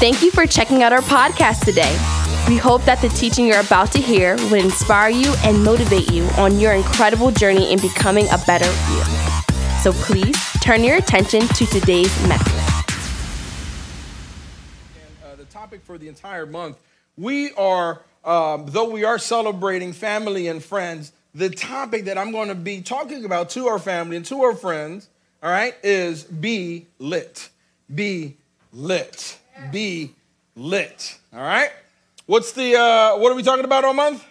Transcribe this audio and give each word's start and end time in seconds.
Thank 0.00 0.22
you 0.22 0.32
for 0.32 0.44
checking 0.44 0.82
out 0.82 0.92
our 0.92 1.00
podcast 1.02 1.64
today. 1.64 1.92
We 2.48 2.58
hope 2.58 2.82
that 2.84 3.00
the 3.00 3.08
teaching 3.10 3.46
you're 3.46 3.60
about 3.60 3.92
to 3.92 4.00
hear 4.00 4.34
will 4.36 4.54
inspire 4.54 5.08
you 5.08 5.32
and 5.44 5.64
motivate 5.64 6.10
you 6.10 6.24
on 6.36 6.58
your 6.58 6.72
incredible 6.72 7.30
journey 7.30 7.72
in 7.72 7.80
becoming 7.80 8.26
a 8.26 8.38
better 8.44 8.66
you. 8.66 9.02
So 9.82 9.92
please 9.92 10.36
turn 10.60 10.82
your 10.82 10.96
attention 10.96 11.46
to 11.46 11.66
today's 11.66 12.12
message. 12.28 12.52
And, 14.96 15.32
uh, 15.32 15.36
the 15.36 15.44
topic 15.44 15.80
for 15.84 15.96
the 15.96 16.08
entire 16.08 16.44
month, 16.44 16.76
we 17.16 17.52
are, 17.52 18.02
um, 18.24 18.66
though 18.66 18.90
we 18.90 19.04
are 19.04 19.18
celebrating 19.18 19.92
family 19.92 20.48
and 20.48 20.62
friends, 20.62 21.12
the 21.34 21.48
topic 21.50 22.06
that 22.06 22.18
I'm 22.18 22.32
going 22.32 22.48
to 22.48 22.54
be 22.56 22.82
talking 22.82 23.24
about 23.24 23.48
to 23.50 23.68
our 23.68 23.78
family 23.78 24.16
and 24.16 24.26
to 24.26 24.42
our 24.42 24.56
friends, 24.56 25.08
all 25.42 25.50
right, 25.50 25.74
is 25.82 26.24
be 26.24 26.86
lit. 26.98 27.48
Be 27.94 28.36
lit. 28.72 29.38
Be 29.70 30.14
lit. 30.56 31.18
All 31.32 31.40
right? 31.40 31.70
What's 32.26 32.52
the, 32.52 32.76
uh, 32.76 33.18
what 33.18 33.30
are 33.32 33.34
we 33.34 33.42
talking 33.42 33.64
about 33.64 33.84
all 33.84 33.94
month? 33.94 34.24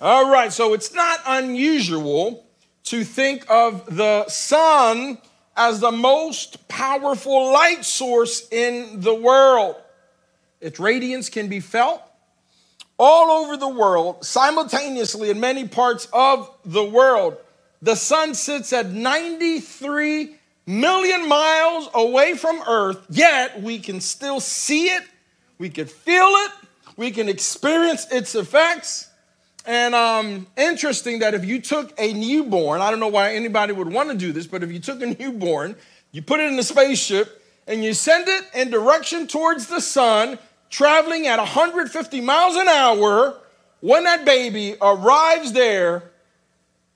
All 0.00 0.30
right, 0.30 0.52
so 0.52 0.74
it's 0.74 0.92
not 0.92 1.20
unusual 1.24 2.46
to 2.84 3.02
think 3.02 3.46
of 3.48 3.96
the 3.96 4.28
sun 4.28 5.18
as 5.56 5.80
the 5.80 5.90
most 5.90 6.68
powerful 6.68 7.52
light 7.52 7.84
source 7.84 8.46
in 8.50 9.00
the 9.00 9.14
world. 9.14 9.76
Its 10.60 10.78
radiance 10.78 11.30
can 11.30 11.48
be 11.48 11.60
felt 11.60 12.02
all 12.98 13.44
over 13.44 13.56
the 13.56 13.68
world 13.68 14.24
simultaneously 14.24 15.30
in 15.30 15.40
many 15.40 15.66
parts 15.66 16.08
of 16.12 16.50
the 16.64 16.84
world. 16.84 17.36
The 17.82 17.96
sun 17.96 18.34
sits 18.34 18.72
at 18.72 18.90
93 18.90 20.35
million 20.66 21.28
miles 21.28 21.88
away 21.94 22.34
from 22.34 22.62
Earth, 22.66 23.04
yet 23.08 23.62
we 23.62 23.78
can 23.78 24.00
still 24.00 24.40
see 24.40 24.88
it 24.88 25.04
we 25.58 25.70
can 25.70 25.86
feel 25.86 26.26
it, 26.26 26.50
we 26.96 27.10
can 27.10 27.28
experience 27.28 28.06
its 28.10 28.34
effects. 28.34 29.08
And 29.64 29.94
um, 29.94 30.46
interesting 30.56 31.20
that 31.20 31.34
if 31.34 31.44
you 31.44 31.60
took 31.60 31.92
a 31.98 32.12
newborn, 32.12 32.80
I 32.80 32.90
don't 32.90 33.00
know 33.00 33.08
why 33.08 33.34
anybody 33.34 33.72
would 33.72 33.92
want 33.92 34.10
to 34.10 34.16
do 34.16 34.32
this, 34.32 34.46
but 34.46 34.62
if 34.62 34.70
you 34.70 34.78
took 34.78 35.02
a 35.02 35.06
newborn, 35.06 35.76
you 36.12 36.22
put 36.22 36.40
it 36.40 36.52
in 36.52 36.58
a 36.58 36.62
spaceship, 36.62 37.42
and 37.66 37.82
you 37.82 37.94
send 37.94 38.28
it 38.28 38.44
in 38.54 38.70
direction 38.70 39.26
towards 39.26 39.66
the 39.66 39.80
sun, 39.80 40.38
traveling 40.70 41.26
at 41.26 41.38
150 41.38 42.20
miles 42.20 42.54
an 42.54 42.68
hour, 42.68 43.38
when 43.80 44.04
that 44.04 44.24
baby 44.24 44.76
arrives 44.80 45.52
there 45.52 46.10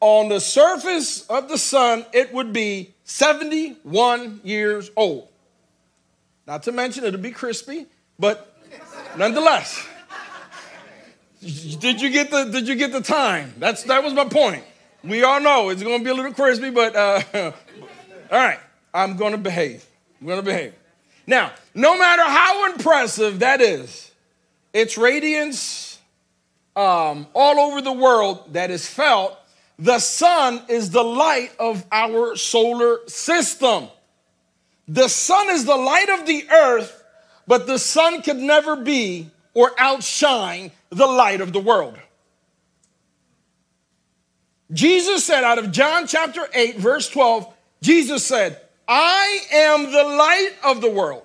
on 0.00 0.28
the 0.28 0.40
surface 0.40 1.26
of 1.26 1.48
the 1.48 1.58
sun, 1.58 2.06
it 2.12 2.32
would 2.32 2.52
be 2.52 2.94
71 3.10 4.40
years 4.44 4.90
old. 4.96 5.28
Not 6.46 6.62
to 6.64 6.72
mention, 6.72 7.04
it'll 7.04 7.20
be 7.20 7.30
crispy, 7.30 7.86
but 8.18 8.50
Nonetheless, 9.16 9.86
did 11.40 12.00
you 12.00 12.10
get 12.10 12.30
the 12.30 12.44
did 12.44 12.68
you 12.68 12.74
get 12.74 12.92
the 12.92 13.00
time? 13.00 13.54
That's 13.58 13.84
that 13.84 14.04
was 14.04 14.12
my 14.12 14.24
point. 14.24 14.64
We 15.02 15.22
all 15.24 15.40
know 15.40 15.70
it's 15.70 15.82
going 15.82 15.98
to 15.98 16.04
be 16.04 16.10
a 16.10 16.14
little 16.14 16.32
crispy, 16.32 16.70
but 16.70 16.94
uh, 16.94 17.22
all 17.34 17.52
right, 18.30 18.60
I'm 18.94 19.16
going 19.16 19.32
to 19.32 19.38
behave. 19.38 19.84
I'm 20.20 20.26
going 20.26 20.38
to 20.38 20.44
behave. 20.44 20.74
Now, 21.26 21.52
no 21.74 21.98
matter 21.98 22.22
how 22.22 22.70
impressive 22.72 23.40
that 23.40 23.60
is, 23.60 24.10
its 24.72 24.98
radiance 24.98 25.98
um, 26.76 27.26
all 27.34 27.58
over 27.58 27.80
the 27.80 27.92
world 27.92 28.52
that 28.52 28.70
is 28.70 28.86
felt, 28.86 29.36
the 29.80 29.98
sun 29.98 30.62
is 30.68 30.90
the 30.90 31.02
light 31.02 31.50
of 31.58 31.84
our 31.90 32.36
solar 32.36 32.98
system. 33.08 33.88
The 34.86 35.08
sun 35.08 35.50
is 35.50 35.64
the 35.64 35.76
light 35.76 36.08
of 36.08 36.26
the 36.26 36.48
earth 36.50 37.00
but 37.50 37.66
the 37.66 37.80
sun 37.80 38.22
could 38.22 38.36
never 38.36 38.76
be 38.76 39.28
or 39.54 39.72
outshine 39.76 40.70
the 40.90 41.08
light 41.08 41.40
of 41.40 41.52
the 41.52 41.58
world. 41.58 41.98
Jesus 44.72 45.24
said 45.24 45.42
out 45.42 45.58
of 45.58 45.72
John 45.72 46.06
chapter 46.06 46.46
8, 46.54 46.76
verse 46.76 47.08
12, 47.08 47.52
Jesus 47.82 48.24
said, 48.24 48.60
I 48.86 49.40
am 49.52 49.90
the 49.90 50.04
light 50.04 50.52
of 50.62 50.80
the 50.80 50.90
world. 50.92 51.24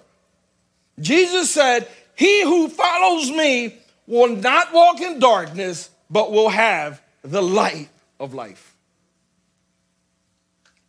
Jesus 0.99 1.51
said, 1.51 1.88
He 2.15 2.41
who 2.41 2.69
follows 2.69 3.29
me 3.29 3.77
will 4.07 4.35
not 4.35 4.73
walk 4.73 5.01
in 5.01 5.19
darkness, 5.19 5.91
but 6.09 6.31
will 6.31 6.49
have 6.49 7.03
the 7.21 7.44
light 7.44 7.89
of 8.19 8.33
life. 8.33 8.75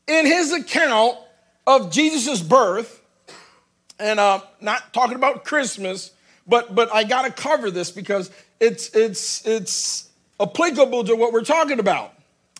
In 0.06 0.26
his 0.26 0.53
account 0.53 1.19
of 1.66 1.91
Jesus' 1.91 2.41
birth, 2.41 3.03
and 3.98 4.20
uh, 4.20 4.41
not 4.60 4.92
talking 4.92 5.16
about 5.16 5.44
Christmas, 5.44 6.12
but 6.47 6.75
but 6.75 6.92
I 6.94 7.04
got 7.04 7.22
to 7.22 7.31
cover 7.31 7.70
this 7.70 7.91
because 7.91 8.31
it's 8.60 8.94
it's 8.94 9.47
it's 9.47 10.09
applicable 10.41 11.04
to 11.04 11.16
what 11.16 11.32
we're 11.32 11.44
talking 11.44 11.81
about, 11.81 12.12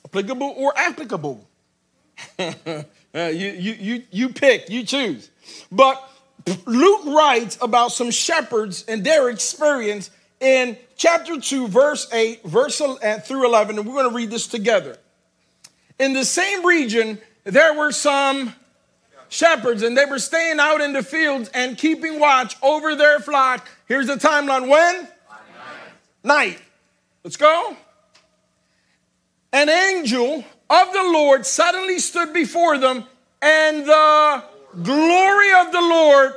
applicable 0.05 0.55
or 0.57 0.77
applicable. 0.77 1.47
uh, 2.39 2.83
you, 3.15 3.49
you 3.49 3.73
you 3.73 4.03
you 4.11 4.29
pick, 4.31 4.71
you 4.71 4.85
choose. 4.85 5.31
But 5.71 6.03
Luke 6.65 7.05
writes 7.07 7.59
about 7.61 7.93
some 7.93 8.11
shepherds 8.11 8.85
and 8.89 9.05
their 9.05 9.29
experience 9.29 10.11
in 10.41 10.77
chapter 10.97 11.41
2, 11.41 11.69
verse 11.69 12.13
8, 12.13 12.45
verse 12.45 12.81
uh, 12.81 13.21
through 13.25 13.47
11, 13.47 13.79
and 13.79 13.87
we're 13.87 13.95
going 13.95 14.11
to 14.11 14.17
read 14.17 14.31
this 14.31 14.47
together. 14.47 14.97
In 15.99 16.13
the 16.13 16.25
same 16.25 16.65
region, 16.65 17.19
there 17.45 17.75
were 17.75 17.93
some 17.93 18.55
shepherds 19.29 19.83
and 19.83 19.97
they 19.97 20.05
were 20.05 20.19
staying 20.19 20.61
out 20.61 20.81
in 20.81 20.93
the 20.93 21.03
fields 21.03 21.51
and 21.55 21.77
keeping 21.77 22.21
watch 22.21 22.57
over 22.63 22.95
their 22.95 23.19
flock. 23.21 23.69
Here's 23.87 24.07
the 24.07 24.17
timeline 24.17 24.69
when? 24.69 24.95
Night. 25.01 25.09
Night. 26.23 26.63
Let's 27.25 27.37
go. 27.37 27.77
An 29.53 29.69
angel 29.69 30.45
of 30.69 30.93
the 30.93 31.03
Lord 31.03 31.47
suddenly 31.47 31.99
stood 31.99 32.33
before 32.33 32.79
them, 32.79 33.05
and 33.41 33.87
the 33.87 34.45
glory 34.83 35.53
of 35.55 35.73
the 35.73 35.81
Lord 35.81 36.35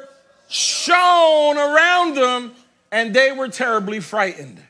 shone 0.47 1.57
around 1.57 2.15
them, 2.15 2.55
and 2.91 3.13
they 3.13 3.31
were 3.31 3.47
terribly 3.49 3.99
frightened. 3.99 4.61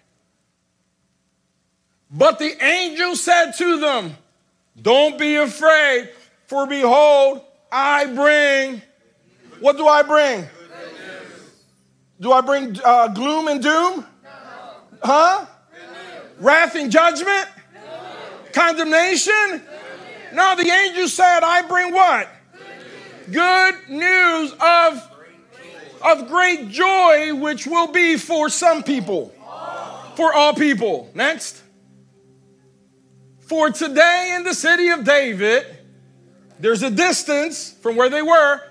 But 2.11 2.39
the 2.39 2.63
angel 2.63 3.15
said 3.15 3.51
to 3.53 3.79
them, 3.79 4.15
Don't 4.81 5.17
be 5.17 5.35
afraid, 5.35 6.09
for 6.47 6.65
behold, 6.65 7.41
I 7.71 8.05
bring, 8.07 8.81
what 9.59 9.77
do 9.77 9.87
I 9.87 10.01
bring? 10.01 10.47
Do 12.19 12.31
I 12.31 12.41
bring 12.41 12.77
uh, 12.83 13.09
gloom 13.09 13.47
and 13.47 13.61
doom? 13.61 14.05
Huh? 15.01 15.45
Wrath 16.39 16.75
and 16.75 16.91
judgment? 16.91 17.47
Condemnation? 18.51 19.61
No, 20.33 20.55
the 20.55 20.69
angel 20.69 21.07
said, 21.07 21.41
I 21.43 21.61
bring 21.63 21.93
what? 21.93 22.27
Good 23.31 23.75
news 23.89 24.53
of, 24.59 25.11
of 26.01 26.27
great 26.27 26.69
joy, 26.69 27.35
which 27.35 27.67
will 27.67 27.87
be 27.87 28.17
for 28.17 28.49
some 28.49 28.83
people, 28.83 29.33
for 30.15 30.33
all 30.33 30.53
people. 30.53 31.09
Next. 31.13 31.61
For 33.39 33.71
today 33.71 34.33
in 34.35 34.43
the 34.43 34.53
city 34.53 34.89
of 34.89 35.03
David, 35.03 35.65
there's 36.59 36.83
a 36.83 36.91
distance 36.91 37.71
from 37.71 37.95
where 37.95 38.09
they 38.09 38.21
were. 38.21 38.61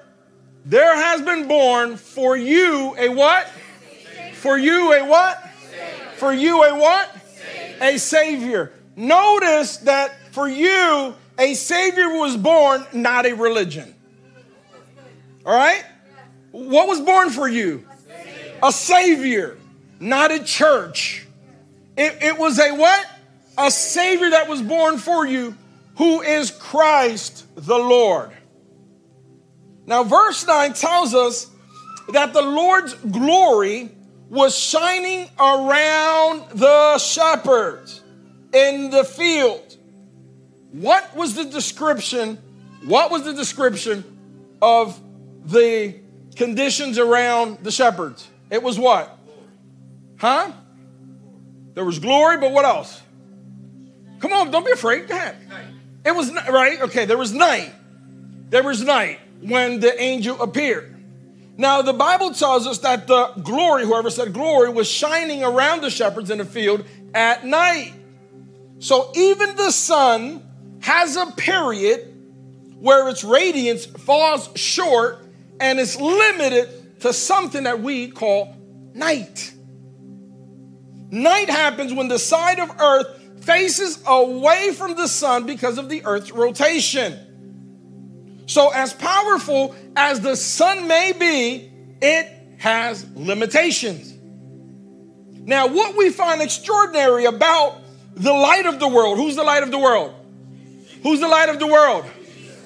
There 0.64 0.94
has 0.94 1.22
been 1.22 1.48
born 1.48 1.96
for 1.96 2.36
you 2.36 2.94
a 2.98 3.08
what? 3.08 3.48
For 4.34 4.58
you 4.58 4.92
a 4.92 5.04
what? 5.04 5.42
For 6.16 6.32
you 6.32 6.62
a 6.62 6.78
what? 6.78 7.16
A 7.80 7.96
Savior. 7.98 8.72
Notice 8.94 9.78
that 9.78 10.32
for 10.32 10.48
you, 10.48 11.14
a 11.38 11.54
Savior 11.54 12.08
was 12.10 12.36
born, 12.36 12.84
not 12.92 13.26
a 13.26 13.32
religion. 13.32 13.94
All 15.46 15.54
right? 15.54 15.84
What 16.66 16.88
was 16.88 17.00
born 17.00 17.30
for 17.30 17.48
you? 17.48 17.86
A 18.62 18.72
Savior, 18.72 19.56
not 20.00 20.32
a 20.32 20.42
church. 20.42 21.26
It, 21.96 22.18
it 22.20 22.38
was 22.38 22.58
a 22.58 22.74
what? 22.74 23.06
A 23.56 23.70
Savior 23.70 24.30
that 24.30 24.48
was 24.48 24.60
born 24.60 24.98
for 24.98 25.24
you 25.26 25.56
who 25.96 26.20
is 26.20 26.50
Christ 26.50 27.46
the 27.54 27.78
Lord. 27.78 28.30
Now, 29.86 30.02
verse 30.02 30.46
9 30.46 30.72
tells 30.74 31.14
us 31.14 31.48
that 32.12 32.32
the 32.32 32.42
Lord's 32.42 32.94
glory 32.94 33.90
was 34.28 34.56
shining 34.56 35.28
around 35.38 36.50
the 36.50 36.98
shepherds 36.98 38.02
in 38.52 38.90
the 38.90 39.04
field. 39.04 39.76
What 40.72 41.16
was 41.16 41.34
the 41.34 41.44
description? 41.44 42.36
What 42.84 43.10
was 43.10 43.24
the 43.24 43.32
description 43.32 44.04
of 44.60 45.00
the 45.44 45.94
conditions 46.38 46.98
around 46.98 47.58
the 47.62 47.70
shepherds? 47.70 48.26
It 48.50 48.62
was 48.62 48.78
what? 48.78 49.18
Huh? 50.16 50.52
There 51.74 51.84
was 51.84 51.98
glory, 51.98 52.38
but 52.38 52.52
what 52.52 52.64
else? 52.64 53.02
Come 54.20 54.32
on, 54.32 54.50
don't 54.50 54.64
be 54.64 54.72
afraid. 54.72 55.10
It 56.04 56.14
was 56.14 56.32
right. 56.48 56.80
Okay, 56.82 57.04
there 57.04 57.18
was 57.18 57.32
night. 57.32 57.72
There 58.48 58.62
was 58.62 58.82
night 58.82 59.20
when 59.42 59.80
the 59.80 60.00
angel 60.00 60.40
appeared. 60.40 60.94
Now, 61.56 61.82
the 61.82 61.92
Bible 61.92 62.32
tells 62.32 62.66
us 62.66 62.78
that 62.78 63.08
the 63.08 63.32
glory, 63.42 63.84
whoever 63.84 64.10
said 64.10 64.32
glory, 64.32 64.70
was 64.70 64.88
shining 64.88 65.42
around 65.42 65.82
the 65.82 65.90
shepherds 65.90 66.30
in 66.30 66.38
the 66.38 66.44
field 66.44 66.84
at 67.14 67.44
night. 67.44 67.92
So 68.78 69.10
even 69.16 69.56
the 69.56 69.72
sun 69.72 70.42
has 70.80 71.16
a 71.16 71.26
period 71.32 72.14
where 72.78 73.08
its 73.08 73.24
radiance 73.24 73.86
falls 73.86 74.48
short 74.54 75.27
and 75.60 75.78
it's 75.80 76.00
limited 76.00 77.00
to 77.00 77.12
something 77.12 77.64
that 77.64 77.80
we 77.80 78.08
call 78.08 78.54
night. 78.94 79.52
Night 81.10 81.48
happens 81.48 81.92
when 81.92 82.08
the 82.08 82.18
side 82.18 82.58
of 82.58 82.70
earth 82.80 83.44
faces 83.44 84.02
away 84.06 84.72
from 84.72 84.94
the 84.94 85.08
sun 85.08 85.46
because 85.46 85.78
of 85.78 85.88
the 85.88 86.04
earth's 86.04 86.30
rotation. 86.32 87.24
So, 88.46 88.70
as 88.70 88.92
powerful 88.94 89.74
as 89.94 90.20
the 90.20 90.36
sun 90.36 90.88
may 90.88 91.12
be, 91.12 91.70
it 92.00 92.28
has 92.58 93.06
limitations. 93.14 94.14
Now, 95.32 95.66
what 95.66 95.96
we 95.96 96.10
find 96.10 96.42
extraordinary 96.42 97.24
about 97.24 97.80
the 98.14 98.32
light 98.32 98.66
of 98.66 98.80
the 98.80 98.88
world 98.88 99.16
who's 99.16 99.36
the 99.36 99.44
light 99.44 99.62
of 99.62 99.70
the 99.70 99.78
world? 99.78 100.14
Who's 101.02 101.20
the 101.20 101.28
light 101.28 101.48
of 101.48 101.58
the 101.58 101.66
world? 101.66 102.04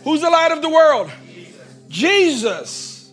Who's 0.04 0.20
the 0.20 0.30
light 0.30 0.50
of 0.50 0.62
the 0.62 0.68
world? 0.68 1.10
Jesus. 1.92 3.12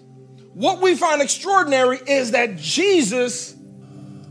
What 0.53 0.81
we 0.81 0.95
find 0.95 1.21
extraordinary 1.21 1.99
is 2.07 2.31
that 2.31 2.57
Jesus 2.57 3.55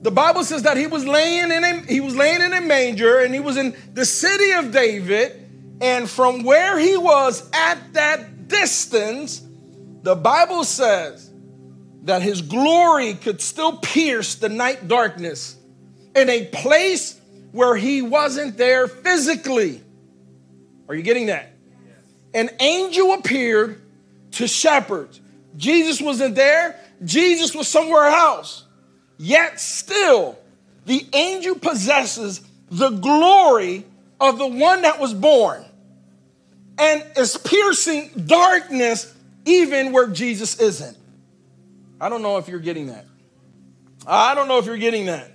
the 0.01 0.13
Bible 0.13 0.45
says 0.45 0.63
that 0.63 0.77
he 0.77 0.87
was 0.87 1.05
laying 1.05 1.51
in 1.51 1.65
a, 1.65 1.81
he 1.83 2.01
was 2.01 2.15
laying 2.15 2.41
in 2.41 2.53
a 2.53 2.61
manger 2.61 3.19
and 3.19 3.35
he 3.35 3.41
was 3.41 3.57
in 3.57 3.77
the 3.95 4.05
city 4.05 4.53
of 4.53 4.71
David 4.71 5.45
and 5.81 6.09
from 6.09 6.45
where 6.45 6.79
he 6.79 6.97
was 6.97 7.49
at 7.53 7.95
that 7.95 8.47
distance 8.47 9.43
the 10.03 10.15
Bible 10.15 10.63
says 10.63 11.31
that 12.05 12.23
his 12.23 12.43
glory 12.43 13.15
could 13.15 13.41
still 13.41 13.77
pierce 13.79 14.37
the 14.37 14.49
night 14.49 14.87
darkness 14.87 15.57
in 16.15 16.31
a 16.31 16.47
place 16.47 17.21
where 17.51 17.77
he 17.77 18.01
wasn't 18.01 18.57
there 18.57 18.87
physically. 18.87 19.83
Are 20.89 20.95
you 20.95 21.03
getting 21.03 21.27
that? 21.27 21.53
An 22.33 22.51
angel 22.61 23.15
appeared 23.15 23.83
to 24.33 24.47
shepherds. 24.47 25.21
Jesus 25.57 26.01
wasn't 26.01 26.35
there. 26.35 26.79
Jesus 27.05 27.55
was 27.55 27.69
somewhere 27.69 28.07
else. 28.09 28.65
Yet 29.19 29.61
still, 29.61 30.39
the 30.87 31.07
angel 31.13 31.57
possesses 31.57 32.41
the 32.71 32.91
glory 32.91 33.85
of 34.21 34.39
the 34.39 34.47
one 34.47 34.83
that 34.83 34.99
was 34.99 35.15
born 35.15 35.65
and 36.79 37.05
is 37.17 37.37
piercing 37.37 38.11
darkness 38.27 39.13
even 39.45 39.93
where 39.93 40.07
Jesus 40.07 40.61
isn't. 40.61 40.97
I 42.01 42.09
don't 42.09 42.23
know 42.23 42.39
if 42.39 42.49
you're 42.49 42.61
getting 42.61 42.87
that. 42.87 43.07
I 44.07 44.35
don't 44.35 44.49
know 44.49 44.59
if 44.59 44.67
you're 44.67 44.77
getting 44.77 45.07
that. 45.07 45.31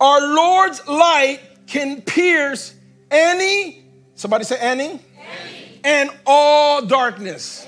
Our 0.00 0.34
Lord's 0.34 0.86
light 0.86 1.40
can 1.66 2.02
pierce 2.02 2.74
any, 3.10 3.84
somebody 4.14 4.44
say 4.44 4.58
any, 4.58 4.84
any. 4.84 5.00
and 5.84 6.10
all 6.26 6.84
darkness. 6.84 7.66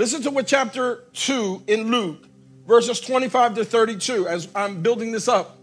Listen 0.00 0.22
to 0.22 0.30
what 0.30 0.46
chapter 0.46 1.04
2 1.12 1.64
in 1.66 1.90
Luke, 1.90 2.26
verses 2.66 3.00
25 3.00 3.56
to 3.56 3.66
32, 3.66 4.26
as 4.26 4.48
I'm 4.54 4.80
building 4.80 5.12
this 5.12 5.28
up. 5.28 5.58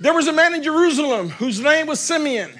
There 0.00 0.12
was 0.12 0.26
a 0.26 0.32
man 0.32 0.52
in 0.52 0.64
Jerusalem 0.64 1.28
whose 1.28 1.60
name 1.60 1.86
was 1.86 2.00
Simeon. 2.00 2.50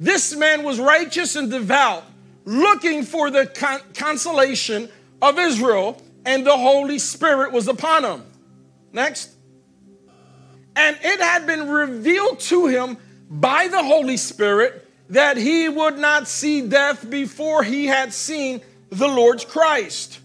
This 0.00 0.34
man 0.34 0.64
was 0.64 0.80
righteous 0.80 1.36
and 1.36 1.52
devout, 1.52 2.02
looking 2.44 3.04
for 3.04 3.30
the 3.30 3.46
con- 3.46 3.78
consolation 3.94 4.88
of 5.22 5.38
Israel, 5.38 6.02
and 6.24 6.44
the 6.44 6.56
Holy 6.56 6.98
Spirit 6.98 7.52
was 7.52 7.68
upon 7.68 8.02
him. 8.02 8.24
Next. 8.92 9.36
And 10.74 10.98
it 11.00 11.20
had 11.20 11.46
been 11.46 11.68
revealed 11.68 12.40
to 12.40 12.66
him 12.66 12.96
by 13.30 13.68
the 13.68 13.84
Holy 13.84 14.16
Spirit 14.16 14.84
that 15.10 15.36
he 15.36 15.68
would 15.68 15.96
not 15.96 16.26
see 16.26 16.66
death 16.66 17.08
before 17.08 17.62
he 17.62 17.86
had 17.86 18.12
seen 18.12 18.60
the 18.90 19.08
Lord's 19.08 19.44
Christ. 19.44 20.20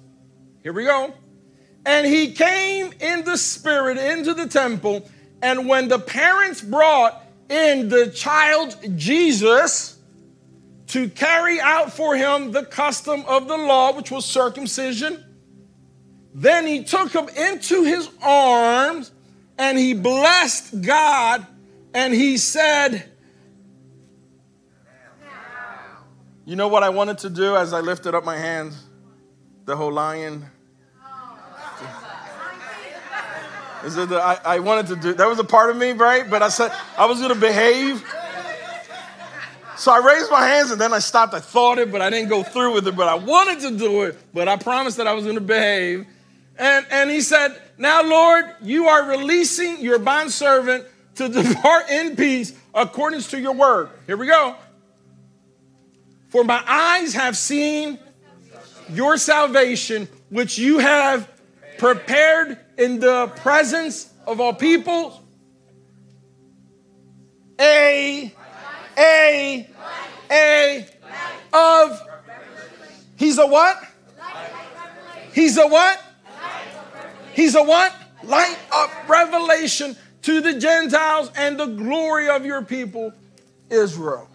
Here 0.63 0.73
we 0.73 0.85
go. 0.85 1.13
And 1.85 2.05
he 2.05 2.33
came 2.33 2.93
in 2.99 3.23
the 3.23 3.37
spirit 3.37 3.97
into 3.97 4.33
the 4.33 4.47
temple. 4.47 5.09
And 5.41 5.67
when 5.67 5.87
the 5.87 5.99
parents 5.99 6.61
brought 6.61 7.21
in 7.49 7.89
the 7.89 8.11
child 8.11 8.77
Jesus 8.95 9.97
to 10.87 11.09
carry 11.09 11.59
out 11.59 11.91
for 11.91 12.15
him 12.15 12.51
the 12.51 12.65
custom 12.65 13.23
of 13.27 13.47
the 13.47 13.57
law, 13.57 13.93
which 13.93 14.11
was 14.11 14.25
circumcision, 14.25 15.23
then 16.33 16.67
he 16.67 16.83
took 16.83 17.11
him 17.11 17.27
into 17.29 17.83
his 17.83 18.09
arms 18.21 19.11
and 19.57 19.77
he 19.77 19.93
blessed 19.93 20.81
God 20.81 21.45
and 21.93 22.13
he 22.13 22.37
said, 22.37 23.10
You 26.45 26.55
know 26.55 26.67
what 26.67 26.81
I 26.81 26.89
wanted 26.89 27.19
to 27.19 27.29
do 27.29 27.55
as 27.55 27.71
I 27.71 27.81
lifted 27.81 28.15
up 28.15 28.25
my 28.25 28.37
hands? 28.37 28.83
The 29.65 29.75
whole 29.75 29.91
lion. 29.91 30.45
Is 33.85 33.97
it 33.97 34.09
the, 34.09 34.21
I, 34.21 34.39
I 34.43 34.59
wanted 34.59 34.87
to 34.87 34.95
do 34.95 35.13
that 35.13 35.27
was 35.27 35.39
a 35.39 35.43
part 35.43 35.69
of 35.69 35.77
me, 35.77 35.91
right? 35.91 36.29
But 36.29 36.41
I 36.41 36.49
said 36.49 36.71
I 36.97 37.05
was 37.05 37.19
gonna 37.19 37.35
behave. 37.35 38.03
So 39.77 39.91
I 39.91 39.97
raised 40.05 40.29
my 40.29 40.45
hands 40.47 40.69
and 40.71 40.79
then 40.79 40.93
I 40.93 40.99
stopped. 40.99 41.33
I 41.33 41.39
thought 41.39 41.79
it, 41.79 41.91
but 41.91 42.01
I 42.01 42.09
didn't 42.09 42.29
go 42.29 42.43
through 42.43 42.73
with 42.73 42.87
it. 42.87 42.95
But 42.95 43.07
I 43.07 43.15
wanted 43.15 43.59
to 43.61 43.77
do 43.77 44.03
it, 44.03 44.17
but 44.33 44.47
I 44.47 44.57
promised 44.57 44.97
that 44.97 45.07
I 45.07 45.13
was 45.13 45.25
gonna 45.25 45.41
behave. 45.41 46.05
And, 46.57 46.85
and 46.91 47.09
he 47.09 47.21
said, 47.21 47.59
Now, 47.77 48.03
Lord, 48.03 48.45
you 48.61 48.87
are 48.87 49.09
releasing 49.09 49.81
your 49.81 49.97
bondservant 49.99 50.85
to 51.15 51.29
depart 51.29 51.89
in 51.89 52.15
peace 52.15 52.53
according 52.73 53.21
to 53.21 53.39
your 53.39 53.53
word. 53.53 53.89
Here 54.05 54.17
we 54.17 54.27
go. 54.27 54.55
For 56.31 56.45
my 56.45 56.63
eyes 56.65 57.13
have 57.13 57.35
seen 57.35 57.99
your 58.89 59.17
salvation, 59.17 60.07
which 60.29 60.57
you 60.57 60.79
have 60.79 61.29
prepared 61.77 62.57
in 62.77 62.99
the 63.01 63.27
presence 63.37 64.11
of 64.25 64.39
all 64.39 64.53
peoples. 64.53 65.19
A, 67.59 68.33
a, 68.97 69.69
a, 70.31 70.87
of. 71.51 72.01
He's 73.17 73.37
a 73.37 73.45
what? 73.45 73.77
He's 75.33 75.57
a 75.57 75.67
what? 75.67 76.01
He's 77.33 77.55
a 77.55 77.63
what? 77.63 77.93
Light 78.23 78.57
of 78.73 79.09
revelation 79.09 79.97
to 80.21 80.39
the 80.39 80.53
Gentiles 80.53 81.29
and 81.35 81.59
the 81.59 81.65
glory 81.65 82.29
of 82.29 82.45
your 82.45 82.61
people, 82.61 83.11
Israel. 83.69 84.30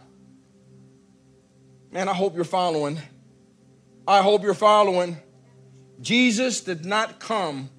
Man, 1.96 2.10
I 2.10 2.12
hope 2.12 2.34
you're 2.34 2.44
following. 2.44 3.00
I 4.06 4.20
hope 4.20 4.42
you're 4.42 4.52
following. 4.52 5.16
Jesus 5.98 6.60
did 6.60 6.84
not 6.84 7.20
come 7.20 7.70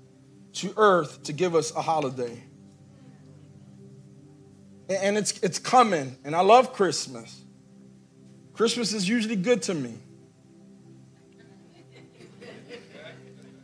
to 0.53 0.73
earth 0.75 1.21
to 1.25 1.33
give 1.33 1.53
us 1.53 1.71
a 1.75 1.83
holiday. 1.83 2.41
And 4.89 5.19
it's, 5.19 5.37
it's 5.43 5.59
coming, 5.59 6.17
and 6.23 6.35
I 6.35 6.41
love 6.41 6.73
Christmas. 6.73 7.43
Christmas 8.53 8.91
is 8.91 9.07
usually 9.07 9.35
good 9.35 9.61
to 9.61 9.75
me. 9.75 9.93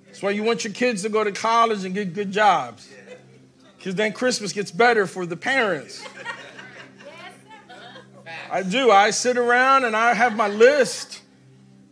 That's 0.05 0.21
why 0.21 0.29
you 0.29 0.43
want 0.43 0.63
your 0.63 0.73
kids 0.73 1.01
to 1.01 1.09
go 1.09 1.23
to 1.23 1.31
college 1.31 1.83
and 1.83 1.95
get 1.95 2.13
good 2.13 2.31
jobs. 2.31 2.87
Because 3.75 3.95
then 3.95 4.13
Christmas 4.13 4.53
gets 4.53 4.69
better 4.69 5.07
for 5.07 5.25
the 5.25 5.35
parents. 5.35 6.05
I 8.53 8.61
do. 8.61 8.91
I 8.91 9.09
sit 9.09 9.35
around 9.35 9.83
and 9.83 9.95
I 9.95 10.13
have 10.13 10.35
my 10.35 10.47
list, 10.47 11.23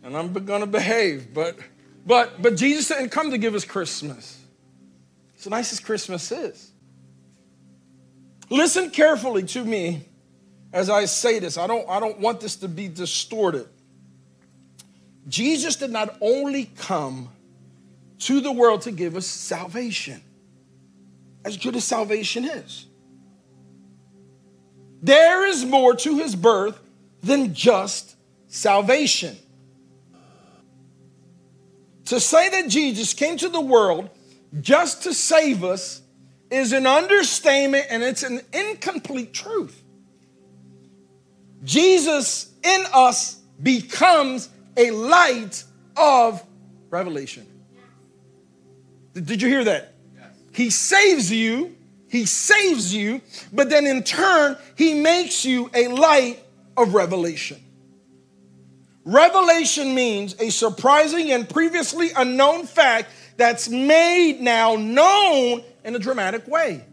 and 0.04 0.16
I'm 0.16 0.32
going 0.32 0.60
to 0.60 0.66
behave. 0.68 1.34
But, 1.34 1.58
but, 2.06 2.40
but 2.40 2.54
Jesus 2.54 2.86
didn't 2.86 3.08
come 3.08 3.32
to 3.32 3.38
give 3.38 3.56
us 3.56 3.64
Christmas. 3.64 4.38
It's 5.34 5.42
the 5.42 5.50
nicest 5.50 5.84
Christmas 5.84 6.30
is. 6.30 6.70
Listen 8.48 8.90
carefully 8.90 9.42
to 9.42 9.64
me 9.64 10.04
as 10.72 10.88
I 10.88 11.06
say 11.06 11.40
this. 11.40 11.58
I 11.58 11.66
don't, 11.66 11.84
I 11.88 11.98
don't 11.98 12.20
want 12.20 12.40
this 12.40 12.54
to 12.56 12.68
be 12.68 12.86
distorted. 12.86 13.66
Jesus 15.26 15.74
did 15.74 15.90
not 15.90 16.16
only 16.20 16.66
come 16.76 17.28
to 18.20 18.40
the 18.40 18.52
world 18.52 18.82
to 18.82 18.92
give 18.92 19.16
us 19.16 19.26
salvation, 19.26 20.22
as 21.44 21.56
good 21.56 21.74
as 21.74 21.82
salvation 21.82 22.44
is. 22.44 22.86
There 25.02 25.46
is 25.46 25.64
more 25.64 25.96
to 25.96 26.18
his 26.18 26.36
birth 26.36 26.80
than 27.22 27.54
just 27.54 28.16
salvation. 28.46 29.36
To 32.06 32.20
say 32.20 32.48
that 32.50 32.68
Jesus 32.68 33.12
came 33.12 33.36
to 33.38 33.48
the 33.48 33.60
world 33.60 34.10
just 34.60 35.02
to 35.04 35.14
save 35.14 35.64
us 35.64 36.02
is 36.50 36.72
an 36.72 36.86
understatement 36.86 37.86
and 37.88 38.02
it's 38.02 38.22
an 38.22 38.42
incomplete 38.52 39.32
truth. 39.32 39.82
Jesus 41.64 42.50
in 42.62 42.84
us 42.92 43.40
becomes 43.62 44.48
a 44.76 44.90
light 44.90 45.64
of 45.96 46.42
revelation. 46.90 47.46
Did 49.14 49.42
you 49.42 49.48
hear 49.48 49.64
that? 49.64 49.94
Yes. 50.14 50.26
He 50.52 50.70
saves 50.70 51.30
you, 51.30 51.76
he 52.12 52.26
saves 52.26 52.94
you, 52.94 53.22
but 53.54 53.70
then 53.70 53.86
in 53.86 54.02
turn, 54.02 54.58
he 54.76 54.92
makes 54.92 55.46
you 55.46 55.70
a 55.72 55.88
light 55.88 56.38
of 56.76 56.92
revelation. 56.92 57.58
Revelation 59.06 59.94
means 59.94 60.38
a 60.38 60.50
surprising 60.50 61.32
and 61.32 61.48
previously 61.48 62.10
unknown 62.14 62.66
fact 62.66 63.10
that's 63.38 63.70
made 63.70 64.42
now 64.42 64.76
known 64.76 65.64
in 65.84 65.96
a 65.96 65.98
dramatic 65.98 66.46
way. 66.46 66.84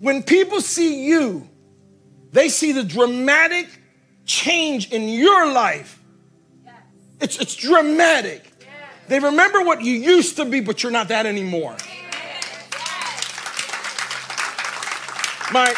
When 0.00 0.24
people 0.24 0.60
see 0.60 1.06
you, 1.06 1.48
they 2.32 2.48
see 2.48 2.72
the 2.72 2.82
dramatic 2.82 3.68
change 4.24 4.90
in 4.90 5.08
your 5.08 5.52
life. 5.52 6.02
Yes. 6.64 6.74
It's, 7.20 7.38
it's 7.38 7.54
dramatic. 7.54 8.50
Yes. 8.58 8.68
They 9.06 9.20
remember 9.20 9.62
what 9.62 9.82
you 9.82 9.92
used 9.92 10.36
to 10.38 10.44
be, 10.44 10.58
but 10.58 10.82
you're 10.82 10.90
not 10.90 11.06
that 11.08 11.24
anymore. 11.24 11.76
My, 15.52 15.74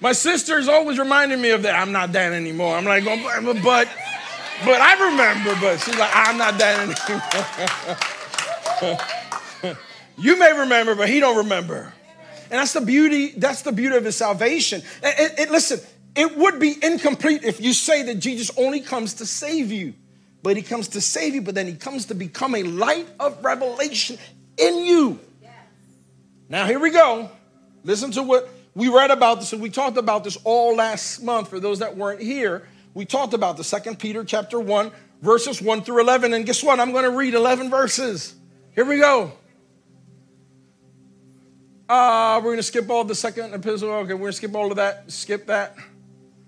my 0.00 0.12
sister's 0.12 0.68
always 0.68 0.98
reminding 0.98 1.40
me 1.40 1.50
of 1.50 1.62
that. 1.62 1.74
I'm 1.74 1.92
not 1.92 2.12
that 2.12 2.32
anymore. 2.32 2.76
I'm 2.76 2.84
like, 2.84 3.04
oh, 3.06 3.54
but, 3.62 3.88
but, 4.64 4.80
I 4.80 5.10
remember, 5.10 5.56
but 5.60 5.78
she's 5.78 5.96
like, 5.96 6.10
I'm 6.12 6.36
not 6.36 6.58
that 6.58 6.80
anymore. 8.82 9.76
you 10.18 10.38
may 10.38 10.58
remember, 10.58 10.94
but 10.94 11.08
he 11.08 11.20
don't 11.20 11.36
remember. 11.36 11.92
And 12.50 12.58
that's 12.58 12.72
the 12.72 12.80
beauty, 12.80 13.30
that's 13.30 13.62
the 13.62 13.72
beauty 13.72 13.96
of 13.96 14.04
his 14.04 14.16
salvation. 14.16 14.82
It, 15.02 15.38
it, 15.38 15.50
listen, 15.50 15.80
it 16.16 16.36
would 16.36 16.58
be 16.58 16.76
incomplete 16.82 17.44
if 17.44 17.60
you 17.60 17.72
say 17.72 18.02
that 18.04 18.16
Jesus 18.16 18.50
only 18.56 18.80
comes 18.80 19.14
to 19.14 19.26
save 19.26 19.70
you. 19.70 19.94
But 20.42 20.56
he 20.56 20.62
comes 20.62 20.88
to 20.88 21.00
save 21.00 21.34
you, 21.34 21.42
but 21.42 21.54
then 21.54 21.66
he 21.66 21.74
comes 21.74 22.06
to 22.06 22.14
become 22.14 22.54
a 22.54 22.62
light 22.62 23.06
of 23.20 23.44
revelation 23.44 24.18
in 24.56 24.78
you. 24.84 25.20
Now, 26.48 26.66
here 26.66 26.80
we 26.80 26.90
go. 26.90 27.30
Listen 27.84 28.10
to 28.12 28.22
what 28.22 28.48
we 28.74 28.88
read 28.88 29.10
about 29.10 29.40
this, 29.40 29.52
and 29.52 29.62
we 29.62 29.70
talked 29.70 29.96
about 29.96 30.24
this 30.24 30.36
all 30.44 30.76
last 30.76 31.22
month 31.22 31.48
for 31.48 31.58
those 31.58 31.80
that 31.80 31.96
weren't 31.96 32.20
here. 32.20 32.68
We 32.94 33.04
talked 33.04 33.34
about 33.34 33.56
the 33.56 33.64
Second 33.64 33.98
Peter 33.98 34.24
chapter 34.24 34.60
1, 34.60 34.90
verses 35.22 35.62
1 35.62 35.82
through 35.82 36.00
11. 36.00 36.34
And 36.34 36.44
guess 36.44 36.62
what? 36.62 36.80
I'm 36.80 36.92
going 36.92 37.04
to 37.04 37.10
read 37.10 37.34
11 37.34 37.70
verses. 37.70 38.34
Here 38.74 38.84
we 38.84 38.98
go. 38.98 39.32
Uh, 41.88 42.36
we're 42.38 42.50
going 42.50 42.56
to 42.58 42.62
skip 42.62 42.88
all 42.88 43.02
the 43.04 43.14
second 43.14 43.52
epistle. 43.52 43.90
Okay, 43.90 44.12
we're 44.12 44.20
going 44.20 44.30
to 44.30 44.36
skip 44.36 44.54
all 44.54 44.70
of 44.70 44.76
that. 44.76 45.10
Skip 45.10 45.46
that. 45.46 45.74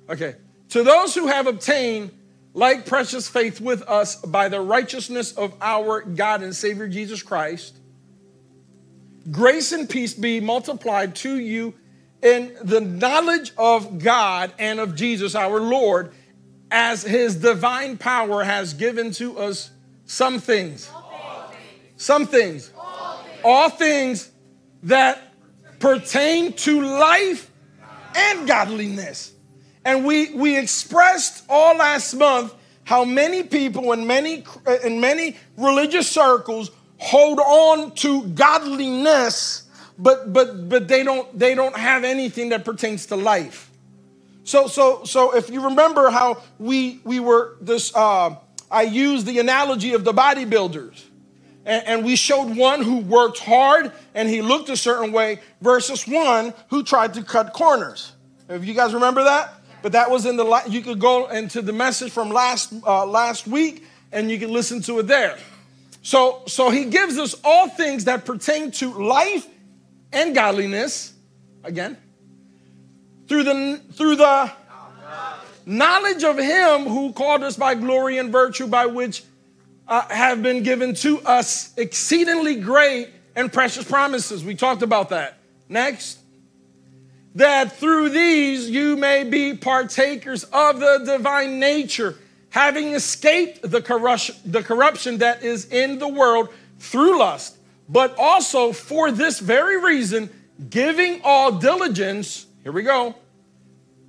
Okay. 0.08 0.36
To 0.70 0.84
those 0.84 1.14
who 1.14 1.26
have 1.26 1.46
obtained 1.46 2.12
like 2.54 2.86
precious 2.86 3.28
faith 3.28 3.60
with 3.60 3.82
us 3.82 4.16
by 4.16 4.48
the 4.48 4.60
righteousness 4.60 5.32
of 5.32 5.54
our 5.60 6.02
God 6.02 6.42
and 6.42 6.54
Savior 6.54 6.86
Jesus 6.86 7.22
Christ, 7.22 7.76
grace 9.30 9.72
and 9.72 9.88
peace 9.88 10.14
be 10.14 10.40
multiplied 10.40 11.14
to 11.16 11.38
you 11.38 11.74
in 12.22 12.56
the 12.62 12.80
knowledge 12.80 13.52
of 13.56 13.98
God 13.98 14.52
and 14.58 14.78
of 14.80 14.94
Jesus 14.94 15.34
our 15.34 15.60
Lord, 15.60 16.12
as 16.70 17.02
his 17.02 17.36
divine 17.36 17.98
power 17.98 18.44
has 18.44 18.74
given 18.74 19.10
to 19.12 19.38
us 19.38 19.70
some 20.06 20.38
things. 20.38 20.90
Some 21.96 22.26
things. 22.26 22.72
All 23.44 23.68
things 23.68 24.30
that 24.84 25.34
pertain 25.78 26.52
to 26.52 26.80
life 26.80 27.50
and 28.14 28.46
godliness. 28.46 29.32
And 29.84 30.04
we, 30.04 30.32
we 30.34 30.56
expressed 30.56 31.44
all 31.48 31.76
last 31.76 32.14
month 32.14 32.54
how 32.84 33.04
many 33.04 33.42
people 33.42 33.92
in 33.92 34.06
many, 34.06 34.44
in 34.84 35.00
many 35.00 35.36
religious 35.56 36.08
circles 36.08 36.70
hold 37.02 37.40
on 37.40 37.90
to 37.96 38.22
godliness, 38.28 39.64
but, 39.98 40.32
but, 40.32 40.68
but 40.68 40.86
they, 40.86 41.02
don't, 41.02 41.36
they 41.36 41.54
don't 41.54 41.76
have 41.76 42.04
anything 42.04 42.50
that 42.50 42.64
pertains 42.64 43.06
to 43.06 43.16
life. 43.16 43.70
So, 44.44 44.68
so, 44.68 45.02
so 45.04 45.36
if 45.36 45.50
you 45.50 45.64
remember 45.64 46.10
how 46.10 46.42
we, 46.58 47.00
we 47.04 47.18
were 47.18 47.56
this, 47.60 47.94
uh, 47.94 48.36
I 48.70 48.82
used 48.82 49.26
the 49.26 49.40
analogy 49.40 49.94
of 49.94 50.04
the 50.04 50.12
bodybuilders 50.12 51.02
and, 51.66 51.86
and 51.86 52.04
we 52.04 52.16
showed 52.16 52.56
one 52.56 52.82
who 52.82 52.98
worked 52.98 53.38
hard 53.38 53.92
and 54.14 54.28
he 54.28 54.40
looked 54.40 54.68
a 54.68 54.76
certain 54.76 55.12
way 55.12 55.40
versus 55.60 56.06
one 56.06 56.54
who 56.70 56.84
tried 56.84 57.14
to 57.14 57.22
cut 57.22 57.52
corners. 57.52 58.12
If 58.48 58.64
you 58.64 58.74
guys 58.74 58.94
remember 58.94 59.24
that? 59.24 59.54
But 59.82 59.92
that 59.92 60.10
was 60.10 60.26
in 60.26 60.36
the 60.36 60.62
you 60.68 60.82
could 60.82 61.00
go 61.00 61.28
into 61.28 61.62
the 61.62 61.72
message 61.72 62.12
from 62.12 62.30
last 62.30 62.72
uh, 62.86 63.04
last 63.04 63.48
week 63.48 63.84
and 64.12 64.30
you 64.30 64.38
can 64.38 64.52
listen 64.52 64.80
to 64.82 65.00
it 65.00 65.08
there. 65.08 65.36
So 66.02 66.42
so 66.46 66.70
he 66.70 66.86
gives 66.86 67.18
us 67.18 67.34
all 67.44 67.68
things 67.68 68.04
that 68.04 68.24
pertain 68.24 68.70
to 68.72 68.92
life 68.92 69.46
and 70.12 70.34
godliness 70.34 71.14
again 71.64 71.96
through 73.28 73.44
the 73.44 73.80
through 73.92 74.16
the 74.16 74.52
knowledge 75.64 76.24
of 76.24 76.38
him 76.38 76.82
who 76.84 77.12
called 77.12 77.42
us 77.42 77.56
by 77.56 77.74
glory 77.74 78.18
and 78.18 78.30
virtue 78.30 78.66
by 78.66 78.86
which 78.86 79.22
uh, 79.88 80.02
have 80.08 80.42
been 80.42 80.62
given 80.62 80.94
to 80.94 81.20
us 81.20 81.72
exceedingly 81.76 82.56
great 82.56 83.08
and 83.34 83.52
precious 83.52 83.84
promises. 83.84 84.44
We 84.44 84.54
talked 84.54 84.82
about 84.82 85.10
that. 85.10 85.38
Next. 85.68 86.18
That 87.34 87.76
through 87.76 88.10
these 88.10 88.68
you 88.68 88.96
may 88.96 89.24
be 89.24 89.56
partakers 89.56 90.44
of 90.44 90.80
the 90.80 91.02
divine 91.04 91.58
nature, 91.58 92.18
having 92.52 92.88
escaped 92.88 93.68
the 93.68 93.80
corruption, 93.80 95.18
that 95.18 95.42
is 95.42 95.64
in 95.72 95.98
the 95.98 96.06
world 96.06 96.50
through 96.78 97.18
lust, 97.18 97.56
but 97.88 98.14
also 98.18 98.72
for 98.72 99.10
this 99.10 99.40
very 99.40 99.82
reason, 99.82 100.28
giving 100.68 101.20
all 101.24 101.50
diligence, 101.50 102.46
here 102.62 102.72
we 102.72 102.82
go, 102.82 103.14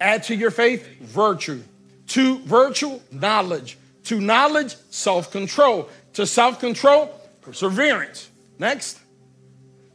add 0.01 0.23
to 0.23 0.35
your 0.35 0.51
faith 0.51 0.85
virtue, 0.99 1.63
to 2.07 2.39
virtue 2.39 2.99
knowledge, 3.11 3.77
to 4.05 4.19
knowledge, 4.19 4.75
self 4.89 5.31
control. 5.31 5.89
To 6.15 6.27
self 6.27 6.59
control, 6.59 7.17
perseverance. 7.41 8.29
Next. 8.59 8.99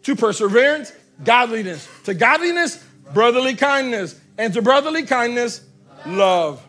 To 0.05 0.17
perseverance, 0.17 0.91
godliness. 1.23 1.87
To 2.05 2.15
godliness, 2.15 2.83
brotherly 3.13 3.55
kindness. 3.55 4.19
And 4.39 4.55
to 4.55 4.63
brotherly 4.63 5.03
kindness, 5.03 5.61
love. 6.07 6.65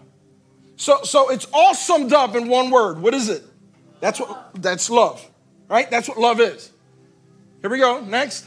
So, 0.80 1.04
so 1.04 1.30
it's 1.30 1.46
all 1.52 1.76
summed 1.76 2.14
up 2.14 2.36
in 2.36 2.48
one 2.48 2.72
word. 2.72 3.02
What 3.02 3.14
is 3.14 3.28
it? 3.28 3.44
That's 4.00 4.18
what 4.18 4.52
that's 4.56 4.90
love. 4.90 5.24
Right? 5.68 5.92
That's 5.92 6.08
what 6.08 6.18
love 6.18 6.40
is. 6.40 6.72
Here 7.62 7.70
we 7.70 7.80
go. 7.80 8.00
Next. 8.00 8.46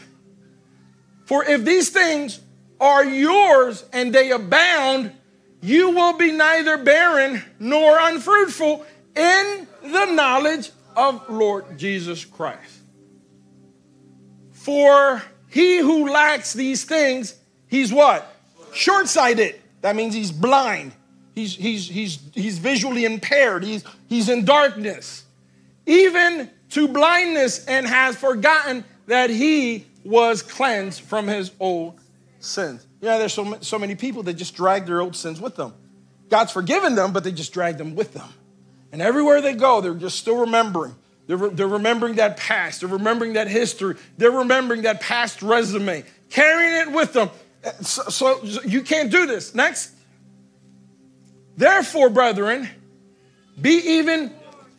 For 1.26 1.44
if 1.44 1.62
these 1.62 1.90
things 1.90 2.40
are 2.80 3.04
yours 3.04 3.84
and 3.92 4.14
they 4.14 4.30
abound, 4.30 5.12
you 5.60 5.90
will 5.90 6.14
be 6.14 6.32
neither 6.32 6.78
barren 6.78 7.42
nor 7.58 7.98
unfruitful 8.00 8.84
in 9.14 9.68
the 9.82 10.06
knowledge 10.06 10.70
of 10.96 11.28
Lord 11.28 11.78
Jesus 11.78 12.24
Christ. 12.24 12.78
For 14.52 15.22
he 15.50 15.78
who 15.78 16.10
lacks 16.10 16.54
these 16.54 16.84
things, 16.84 17.36
he's 17.68 17.92
what? 17.92 18.26
Short 18.72 19.06
sighted. 19.06 19.60
That 19.82 19.96
means 19.96 20.14
he's 20.14 20.32
blind. 20.32 20.92
He's, 21.34 21.54
he's, 21.54 21.88
he's, 21.88 22.18
he's 22.34 22.58
visually 22.58 23.04
impaired. 23.04 23.64
He's, 23.64 23.84
he's 24.08 24.28
in 24.28 24.44
darkness. 24.44 25.24
Even 25.86 26.50
to 26.70 26.88
blindness, 26.88 27.66
and 27.66 27.86
has 27.86 28.16
forgotten 28.16 28.84
that 29.06 29.28
he 29.28 29.84
was 30.04 30.42
cleansed 30.42 31.02
from 31.02 31.28
his 31.28 31.50
old 31.60 32.00
sins. 32.40 32.86
Yeah, 33.02 33.18
there's 33.18 33.34
so, 33.34 33.58
so 33.60 33.78
many 33.78 33.94
people 33.94 34.22
that 34.22 34.34
just 34.34 34.54
drag 34.54 34.86
their 34.86 35.00
old 35.00 35.14
sins 35.14 35.38
with 35.40 35.54
them. 35.54 35.74
God's 36.30 36.50
forgiven 36.50 36.94
them, 36.94 37.12
but 37.12 37.24
they 37.24 37.32
just 37.32 37.52
drag 37.52 37.76
them 37.76 37.94
with 37.94 38.14
them. 38.14 38.28
And 38.90 39.02
everywhere 39.02 39.42
they 39.42 39.52
go, 39.52 39.82
they're 39.82 39.94
just 39.94 40.18
still 40.18 40.38
remembering. 40.40 40.94
They're, 41.26 41.36
re- 41.36 41.50
they're 41.50 41.68
remembering 41.68 42.14
that 42.14 42.38
past. 42.38 42.80
They're 42.80 42.88
remembering 42.88 43.34
that 43.34 43.48
history. 43.48 43.96
They're 44.16 44.30
remembering 44.30 44.82
that 44.82 45.00
past 45.00 45.42
resume, 45.42 46.04
carrying 46.30 46.88
it 46.88 46.92
with 46.94 47.12
them. 47.12 47.28
So, 47.82 48.02
so 48.08 48.62
you 48.62 48.80
can't 48.82 49.10
do 49.10 49.26
this. 49.26 49.54
Next. 49.54 49.92
Therefore, 51.56 52.08
brethren, 52.10 52.68
be 53.60 53.98
even 53.98 54.32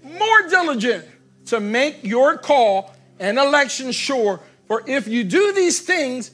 more 0.04 0.50
diligent 0.50 1.06
to 1.48 1.60
make 1.60 2.04
your 2.04 2.38
call 2.38 2.96
and 3.20 3.38
election 3.38 3.92
sure. 3.92 4.40
For 4.68 4.84
if 4.88 5.08
you 5.08 5.24
do 5.24 5.54
these 5.54 5.82
things, 5.82 6.32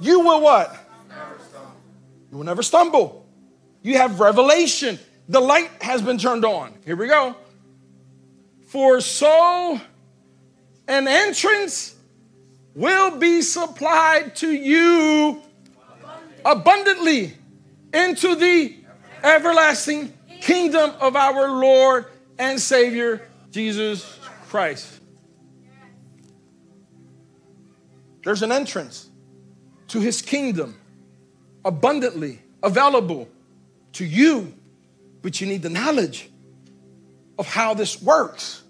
you 0.00 0.20
will 0.20 0.40
what? 0.40 0.76
You 2.30 2.38
will 2.38 2.44
never 2.44 2.62
stumble. 2.62 3.26
You 3.82 3.96
have 3.98 4.20
revelation. 4.20 4.98
The 5.28 5.40
light 5.40 5.70
has 5.80 6.02
been 6.02 6.18
turned 6.18 6.44
on. 6.44 6.74
Here 6.84 6.96
we 6.96 7.08
go. 7.08 7.34
For 8.66 9.00
so 9.00 9.80
an 10.86 11.08
entrance 11.08 11.94
will 12.74 13.16
be 13.16 13.42
supplied 13.42 14.36
to 14.36 14.50
you 14.52 15.42
abundantly 16.44 17.34
into 17.92 18.34
the 18.34 18.77
everlasting 19.24 20.12
kingdom 20.40 20.92
of 21.00 21.16
our 21.16 21.50
Lord 21.50 22.06
and 22.38 22.60
Savior, 22.60 23.26
Jesus 23.50 24.18
Christ. 24.48 25.00
There's 28.24 28.42
an 28.42 28.52
entrance 28.52 29.08
to 29.88 30.00
his 30.00 30.22
kingdom 30.22 30.78
abundantly 31.64 32.40
available 32.62 33.28
to 33.94 34.04
you, 34.04 34.52
but 35.22 35.40
you 35.40 35.46
need 35.46 35.62
the 35.62 35.70
knowledge 35.70 36.30
of 37.38 37.46
how 37.46 37.74
this 37.74 38.00
works. 38.02 38.62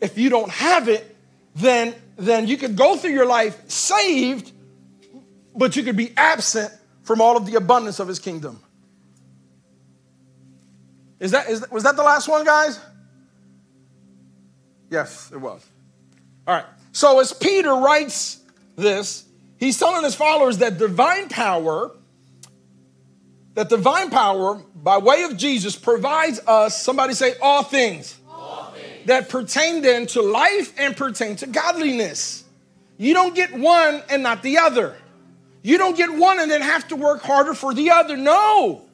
If 0.00 0.18
you 0.18 0.30
don't 0.30 0.50
have 0.50 0.88
it, 0.88 1.16
then, 1.54 1.94
then 2.16 2.46
you 2.46 2.56
could 2.56 2.76
go 2.76 2.96
through 2.96 3.12
your 3.12 3.26
life 3.26 3.68
saved, 3.68 4.52
but 5.54 5.76
you 5.76 5.82
could 5.82 5.96
be 5.96 6.12
absent 6.16 6.72
from 7.02 7.20
all 7.20 7.36
of 7.36 7.46
the 7.46 7.56
abundance 7.56 8.00
of 8.00 8.08
his 8.08 8.18
kingdom. 8.18 8.60
Is 11.20 11.32
that, 11.32 11.48
is, 11.48 11.70
was 11.70 11.84
that 11.84 11.96
the 11.96 12.02
last 12.02 12.28
one, 12.28 12.44
guys? 12.44 12.80
Yes, 14.88 15.30
it 15.32 15.36
was. 15.36 15.64
All 16.46 16.54
right. 16.54 16.64
So 16.92 17.20
as 17.20 17.32
Peter 17.32 17.74
writes 17.74 18.40
this, 18.74 19.24
he's 19.58 19.78
telling 19.78 20.02
his 20.02 20.14
followers 20.14 20.58
that 20.58 20.78
divine 20.78 21.28
power, 21.28 21.92
that 23.54 23.68
divine 23.68 24.10
power 24.10 24.60
by 24.74 24.98
way 24.98 25.22
of 25.24 25.36
Jesus 25.36 25.76
provides 25.76 26.40
us, 26.46 26.82
somebody 26.82 27.14
say, 27.14 27.34
all 27.40 27.62
things, 27.62 28.18
all 28.28 28.72
things. 28.74 29.06
that 29.06 29.28
pertain 29.28 29.82
then 29.82 30.06
to 30.08 30.22
life 30.22 30.72
and 30.78 30.96
pertain 30.96 31.36
to 31.36 31.46
godliness. 31.46 32.44
You 32.96 33.14
don't 33.14 33.34
get 33.34 33.52
one 33.52 34.02
and 34.08 34.22
not 34.22 34.42
the 34.42 34.58
other. 34.58 34.96
You 35.62 35.76
don't 35.78 35.96
get 35.96 36.12
one 36.12 36.40
and 36.40 36.50
then 36.50 36.62
have 36.62 36.88
to 36.88 36.96
work 36.96 37.22
harder 37.22 37.54
for 37.54 37.74
the 37.74 37.90
other. 37.90 38.16
No. 38.16 38.86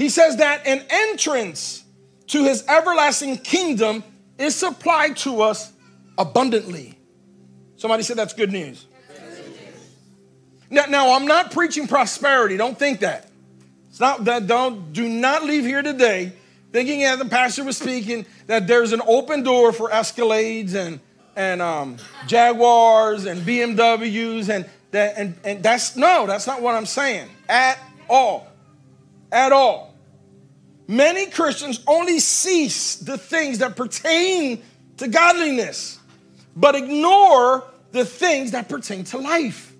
He 0.00 0.08
says 0.08 0.38
that 0.38 0.66
an 0.66 0.82
entrance 0.88 1.84
to 2.28 2.44
his 2.44 2.64
everlasting 2.66 3.36
kingdom 3.36 4.02
is 4.38 4.56
supplied 4.56 5.18
to 5.18 5.42
us 5.42 5.72
abundantly. 6.16 6.98
Somebody 7.76 8.02
said 8.02 8.16
that's 8.16 8.32
good 8.32 8.50
news. 8.50 8.86
Now, 10.70 10.86
now 10.86 11.14
I'm 11.14 11.26
not 11.26 11.52
preaching 11.52 11.86
prosperity. 11.86 12.56
Don't 12.56 12.78
think 12.78 13.00
that. 13.00 13.28
It's 13.90 14.00
not 14.00 14.24
that. 14.24 14.46
Don't 14.46 14.94
do 14.94 15.06
not 15.06 15.44
leave 15.44 15.64
here 15.64 15.82
today 15.82 16.32
thinking 16.72 17.04
as 17.04 17.18
the 17.18 17.26
pastor 17.26 17.64
was 17.64 17.76
speaking 17.76 18.24
that 18.46 18.66
there's 18.66 18.92
an 18.92 19.02
open 19.06 19.42
door 19.42 19.70
for 19.70 19.90
Escalades 19.90 20.74
and 20.74 21.00
and 21.36 21.60
um, 21.60 21.98
Jaguars 22.26 23.26
and 23.26 23.42
BMWs 23.42 24.48
and 24.48 24.64
that 24.92 25.18
and, 25.18 25.36
and 25.44 25.62
that's 25.62 25.94
no, 25.94 26.26
that's 26.26 26.46
not 26.46 26.62
what 26.62 26.74
I'm 26.74 26.86
saying 26.86 27.28
at 27.50 27.78
all, 28.08 28.46
at 29.30 29.52
all. 29.52 29.89
Many 30.90 31.26
Christians 31.26 31.78
only 31.86 32.18
cease 32.18 32.96
the 32.96 33.16
things 33.16 33.58
that 33.58 33.76
pertain 33.76 34.60
to 34.96 35.06
godliness, 35.06 36.00
but 36.56 36.74
ignore 36.74 37.62
the 37.92 38.04
things 38.04 38.50
that 38.50 38.68
pertain 38.68 39.04
to 39.04 39.18
life. 39.18 39.72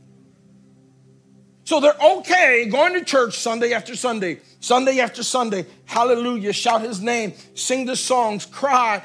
So 1.64 1.81
they're 1.81 1.99
okay 2.00 2.67
going 2.67 2.93
to 2.93 3.05
church 3.05 3.37
Sunday 3.40 3.73
after 3.73 3.97
Sunday, 3.97 4.38
Sunday 4.61 5.00
after 5.00 5.25
Sunday, 5.25 5.67
hallelujah, 5.85 6.52
shout 6.52 6.83
his 6.83 7.00
name, 7.00 7.33
sing 7.55 7.87
the 7.87 7.97
songs, 7.97 8.47
cry, 8.47 9.02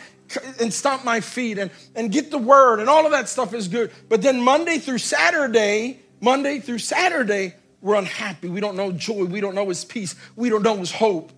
and 0.62 0.72
stomp 0.72 1.06
my 1.06 1.22
feet 1.22 1.58
and, 1.58 1.72
and 1.96 2.12
get 2.12 2.30
the 2.30 2.38
word, 2.38 2.82
and 2.82 2.88
all 2.88 3.08
of 3.08 3.14
that 3.14 3.28
stuff 3.30 3.52
is 3.52 3.68
good. 3.68 3.92
But 4.10 4.22
then 4.22 4.40
Monday 4.40 4.78
through 4.78 5.00
Saturday, 5.00 6.02
Monday 6.22 6.60
through 6.60 6.78
Saturday, 6.78 7.56
we're 7.82 7.96
unhappy. 7.96 8.48
We 8.48 8.62
don't 8.62 8.76
know 8.76 8.92
joy. 8.92 9.24
We 9.24 9.42
don't 9.42 9.56
know 9.56 9.70
his 9.70 9.84
peace. 9.84 10.14
We 10.36 10.52
don't 10.52 10.62
know 10.62 10.78
his 10.78 10.92
hope. 10.92 11.32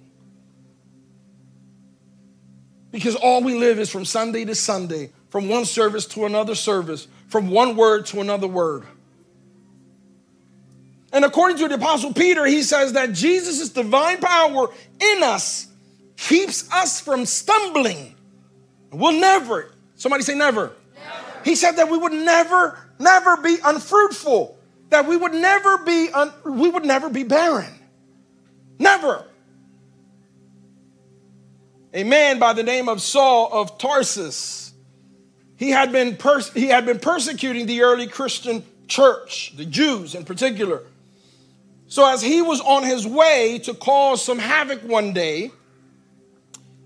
Because 2.91 3.15
all 3.15 3.43
we 3.43 3.55
live 3.55 3.79
is 3.79 3.89
from 3.89 4.05
Sunday 4.05 4.45
to 4.45 4.55
Sunday, 4.55 5.11
from 5.29 5.49
one 5.49 5.65
service 5.65 6.05
to 6.07 6.25
another 6.25 6.55
service, 6.55 7.07
from 7.27 7.49
one 7.49 7.75
word 7.75 8.05
to 8.07 8.21
another 8.21 8.47
word. 8.47 8.85
And 11.11 11.25
according 11.25 11.57
to 11.57 11.67
the 11.67 11.75
Apostle 11.75 12.13
Peter, 12.13 12.45
he 12.45 12.63
says 12.63 12.93
that 12.93 13.13
Jesus' 13.13 13.69
divine 13.69 14.19
power 14.19 14.69
in 14.99 15.23
us 15.23 15.67
keeps 16.15 16.71
us 16.71 16.99
from 16.99 17.25
stumbling. 17.25 18.15
We'll 18.91 19.19
never, 19.19 19.71
somebody 19.95 20.23
say 20.23 20.35
never. 20.35 20.71
never. 20.95 21.43
He 21.43 21.55
said 21.55 21.73
that 21.73 21.89
we 21.89 21.97
would 21.97 22.13
never, 22.13 22.79
never 22.99 23.37
be 23.37 23.57
unfruitful, 23.63 24.57
that 24.89 25.07
we 25.07 25.17
would 25.17 25.33
never 25.33 25.79
be, 25.79 26.09
un, 26.13 26.31
we 26.45 26.69
would 26.69 26.85
never 26.85 27.09
be 27.09 27.23
barren. 27.23 27.73
Never 28.79 29.25
a 31.93 32.03
man 32.03 32.39
by 32.39 32.53
the 32.53 32.63
name 32.63 32.89
of 32.89 33.01
Saul 33.01 33.49
of 33.51 33.77
Tarsus. 33.77 34.73
He 35.55 35.71
had 35.71 35.91
been, 35.91 36.17
he 36.53 36.67
had 36.67 36.85
been 36.85 36.99
persecuting 36.99 37.65
the 37.65 37.81
early 37.81 38.07
Christian 38.07 38.63
church, 38.87 39.53
the 39.57 39.65
Jews 39.65 40.15
in 40.15 40.23
particular. 40.23 40.83
So, 41.87 42.05
as 42.05 42.21
he 42.21 42.41
was 42.41 42.59
on 42.61 42.83
his 42.83 43.07
way 43.07 43.59
to 43.59 43.73
cause 43.73 44.23
some 44.23 44.39
havoc 44.39 44.83
one 44.83 45.13
day, 45.13 45.51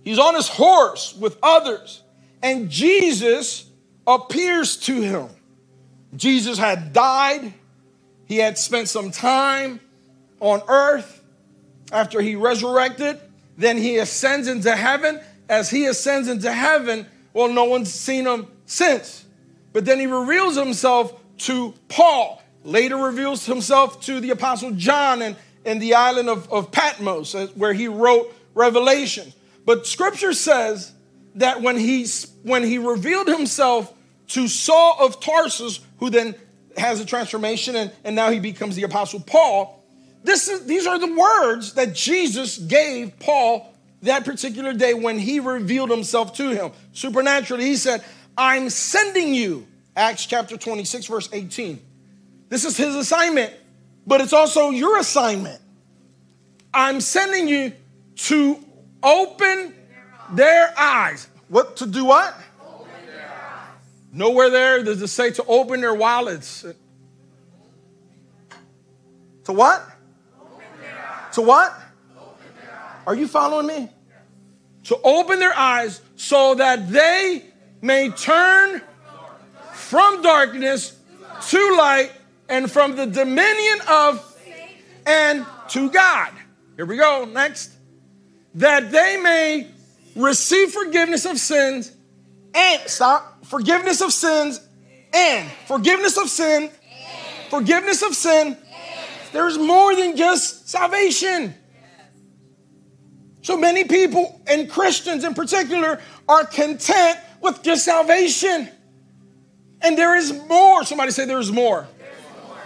he's 0.03 0.19
on 0.19 0.35
his 0.35 0.47
horse 0.47 1.15
with 1.15 1.37
others, 1.41 2.03
and 2.43 2.69
Jesus 2.69 3.65
appears 4.05 4.77
to 4.77 5.01
him. 5.01 5.29
Jesus 6.15 6.57
had 6.57 6.93
died, 6.93 7.53
he 8.25 8.37
had 8.37 8.57
spent 8.57 8.89
some 8.89 9.11
time 9.11 9.79
on 10.39 10.61
earth 10.67 11.23
after 11.91 12.21
he 12.21 12.35
resurrected. 12.35 13.19
Then 13.57 13.77
he 13.77 13.97
ascends 13.97 14.47
into 14.47 14.75
heaven. 14.75 15.19
As 15.49 15.69
he 15.69 15.85
ascends 15.85 16.27
into 16.27 16.51
heaven, 16.51 17.05
well, 17.33 17.49
no 17.49 17.65
one's 17.65 17.93
seen 17.93 18.25
him 18.25 18.47
since. 18.65 19.25
But 19.73 19.85
then 19.85 19.99
he 19.99 20.05
reveals 20.05 20.55
himself 20.55 21.13
to 21.39 21.73
Paul, 21.87 22.41
later 22.63 22.97
reveals 22.97 23.45
himself 23.45 24.01
to 24.01 24.19
the 24.19 24.29
Apostle 24.31 24.71
John 24.71 25.21
and 25.21 25.35
in 25.65 25.79
the 25.79 25.95
island 25.95 26.29
of, 26.29 26.51
of 26.51 26.71
Patmos, 26.71 27.35
uh, 27.35 27.47
where 27.55 27.73
he 27.73 27.87
wrote 27.87 28.33
Revelation. 28.53 29.33
But 29.65 29.85
scripture 29.85 30.33
says 30.33 30.91
that 31.35 31.61
when 31.61 31.77
he, 31.77 32.07
when 32.43 32.63
he 32.63 32.77
revealed 32.77 33.27
himself 33.27 33.93
to 34.29 34.47
Saul 34.47 34.97
of 34.99 35.19
Tarsus, 35.19 35.79
who 35.99 36.09
then 36.09 36.35
has 36.77 36.99
a 36.99 37.05
transformation 37.05 37.75
and, 37.75 37.91
and 38.03 38.15
now 38.15 38.29
he 38.31 38.39
becomes 38.39 38.75
the 38.75 38.83
Apostle 38.83 39.19
Paul, 39.19 39.80
this 40.23 40.47
is, 40.47 40.65
these 40.65 40.85
are 40.85 40.99
the 40.99 41.13
words 41.13 41.73
that 41.73 41.93
Jesus 41.93 42.57
gave 42.57 43.17
Paul 43.19 43.73
that 44.03 44.25
particular 44.25 44.73
day 44.73 44.93
when 44.93 45.19
he 45.19 45.39
revealed 45.39 45.89
himself 45.89 46.33
to 46.35 46.49
him. 46.49 46.71
Supernaturally, 46.93 47.65
he 47.65 47.75
said, 47.75 48.03
I'm 48.37 48.69
sending 48.69 49.33
you. 49.33 49.67
Acts 49.95 50.25
chapter 50.25 50.57
26, 50.57 51.05
verse 51.07 51.29
18. 51.31 51.79
This 52.49 52.65
is 52.65 52.77
his 52.77 52.95
assignment, 52.95 53.53
but 54.07 54.21
it's 54.21 54.33
also 54.33 54.69
your 54.69 54.97
assignment. 54.97 55.59
I'm 56.73 57.01
sending 57.01 57.47
you 57.47 57.73
to 58.15 58.57
open 59.03 59.73
their 60.31 60.73
eyes. 60.77 61.27
What 61.49 61.77
to 61.77 61.85
do 61.85 62.05
what? 62.05 62.35
Nowhere 64.13 64.49
there 64.49 64.83
does 64.83 65.01
it 65.01 65.07
say 65.07 65.31
to 65.31 65.45
open 65.45 65.81
their 65.81 65.93
wallets. 65.93 66.65
To 69.45 69.53
what? 69.53 69.90
To 71.33 71.41
what? 71.41 71.73
Are 73.07 73.15
you 73.15 73.27
following 73.27 73.67
me? 73.67 73.89
To 74.85 74.97
open 75.03 75.39
their 75.39 75.57
eyes 75.57 76.01
so 76.15 76.55
that 76.55 76.91
they 76.91 77.45
may 77.81 78.09
turn 78.09 78.81
from 79.73 80.21
darkness 80.21 80.97
to 81.49 81.75
light 81.77 82.11
and 82.49 82.69
from 82.69 82.95
the 82.95 83.05
dominion 83.05 83.79
of 83.87 84.27
and 85.05 85.45
to 85.69 85.89
God. 85.89 86.31
Here 86.75 86.85
we 86.85 86.97
go. 86.97 87.25
Next. 87.25 87.71
That 88.55 88.91
they 88.91 89.17
may 89.17 89.67
receive 90.15 90.71
forgiveness 90.71 91.25
of 91.25 91.37
sins 91.39 91.91
and 92.53 92.81
stop 92.87 93.45
forgiveness 93.45 94.01
of 94.01 94.11
sins 94.11 94.59
and 95.13 95.49
forgiveness 95.67 96.17
of 96.17 96.29
sin, 96.29 96.69
forgiveness 97.49 98.01
of 98.01 98.13
sin 98.15 98.57
there's 99.33 99.57
more 99.57 99.95
than 99.95 100.15
just 100.15 100.69
salvation. 100.69 101.53
So 103.41 103.57
many 103.57 103.83
people, 103.85 104.39
and 104.45 104.69
Christians 104.69 105.23
in 105.23 105.33
particular, 105.33 105.99
are 106.27 106.45
content 106.45 107.17
with 107.41 107.63
just 107.63 107.83
salvation. 107.83 108.69
And 109.81 109.97
there 109.97 110.15
is 110.15 110.31
more. 110.47 110.83
Somebody 110.83 111.11
say 111.11 111.25
there's 111.25 111.51
more. 111.51 111.87
More. 112.47 112.57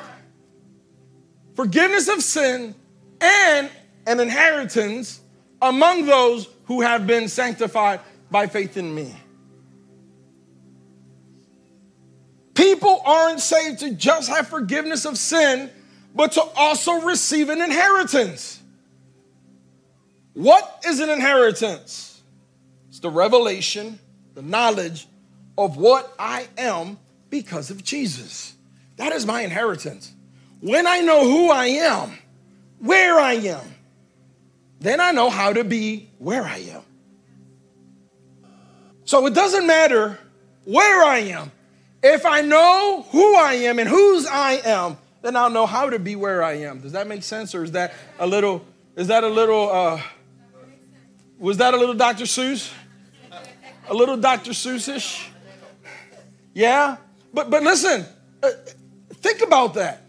Forgiveness 1.55 2.09
of 2.09 2.21
sin 2.21 2.75
and 3.21 3.69
an 4.05 4.19
inheritance 4.19 5.21
among 5.61 6.05
those 6.05 6.49
who 6.65 6.81
have 6.81 7.07
been 7.07 7.29
sanctified 7.29 8.01
by 8.29 8.47
faith 8.47 8.75
in 8.75 8.93
me. 8.93 9.15
People 12.53 13.01
aren't 13.05 13.39
saved 13.39 13.79
to 13.79 13.91
just 13.91 14.29
have 14.29 14.47
forgiveness 14.47 15.05
of 15.05 15.17
sin 15.17 15.69
but 16.15 16.31
to 16.31 16.41
also 16.55 17.01
receive 17.01 17.49
an 17.49 17.61
inheritance. 17.61 18.61
What 20.33 20.83
is 20.87 21.01
an 21.01 21.09
inheritance? 21.09 22.21
It's 22.89 22.99
the 23.01 23.09
revelation, 23.09 23.99
the 24.33 24.41
knowledge 24.41 25.07
of 25.57 25.75
what 25.75 26.13
I 26.17 26.47
am 26.57 26.97
because 27.29 27.69
of 27.69 27.83
Jesus. 27.83 28.55
That 28.95 29.11
is 29.11 29.25
my 29.25 29.41
inheritance. 29.41 30.13
When 30.61 30.87
I 30.87 31.01
know 31.01 31.25
who 31.25 31.51
I 31.51 31.65
am, 31.65 32.17
where 32.79 33.19
I 33.19 33.33
am, 33.33 33.75
then 34.79 35.01
I 35.01 35.11
know 35.11 35.29
how 35.29 35.51
to 35.51 35.63
be 35.63 36.09
where 36.17 36.43
I 36.43 36.57
am. 36.57 36.81
So 39.03 39.25
it 39.25 39.33
doesn't 39.33 39.67
matter 39.67 40.17
where 40.63 41.03
I 41.03 41.19
am. 41.19 41.51
If 42.01 42.25
I 42.25 42.41
know 42.41 43.05
who 43.09 43.35
I 43.35 43.53
am 43.53 43.79
and 43.79 43.89
whose 43.89 44.25
I 44.25 44.61
am, 44.63 44.97
then 45.25 45.35
I'll 45.35 45.49
know 45.49 45.65
how 45.65 45.89
to 45.89 45.97
be 45.97 46.15
where 46.15 46.43
I 46.43 46.53
am. 46.59 46.81
Does 46.81 46.91
that 46.91 47.07
make 47.07 47.23
sense? 47.23 47.55
Or 47.55 47.63
is 47.63 47.71
that 47.71 47.95
a 48.19 48.27
little, 48.27 48.63
is 48.95 49.07
that 49.07 49.23
a 49.23 49.27
little, 49.27 49.71
uh, 49.71 49.99
was 51.39 51.57
that 51.57 51.73
a 51.73 51.77
little 51.77 51.95
Dr. 51.95 52.25
Seuss? 52.25 52.71
A 53.87 53.93
little 53.93 54.17
Dr. 54.17 54.51
Seussish? 54.51 55.27
Yeah? 56.53 56.97
But, 57.33 57.49
but 57.49 57.63
listen, 57.63 58.05
uh, 58.43 58.51
think 59.13 59.41
about 59.41 59.73
that. 59.73 60.03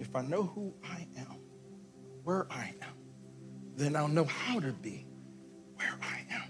If 0.00 0.16
I 0.16 0.22
know 0.22 0.44
who 0.44 0.72
I 0.82 1.06
am, 1.18 1.36
where 2.24 2.46
I 2.50 2.72
am, 2.80 2.94
then 3.76 3.94
I'll 3.94 4.08
know 4.08 4.24
how 4.24 4.58
to 4.58 4.72
be 4.72 5.04
where 5.76 5.98
I 6.00 6.34
am. 6.34 6.44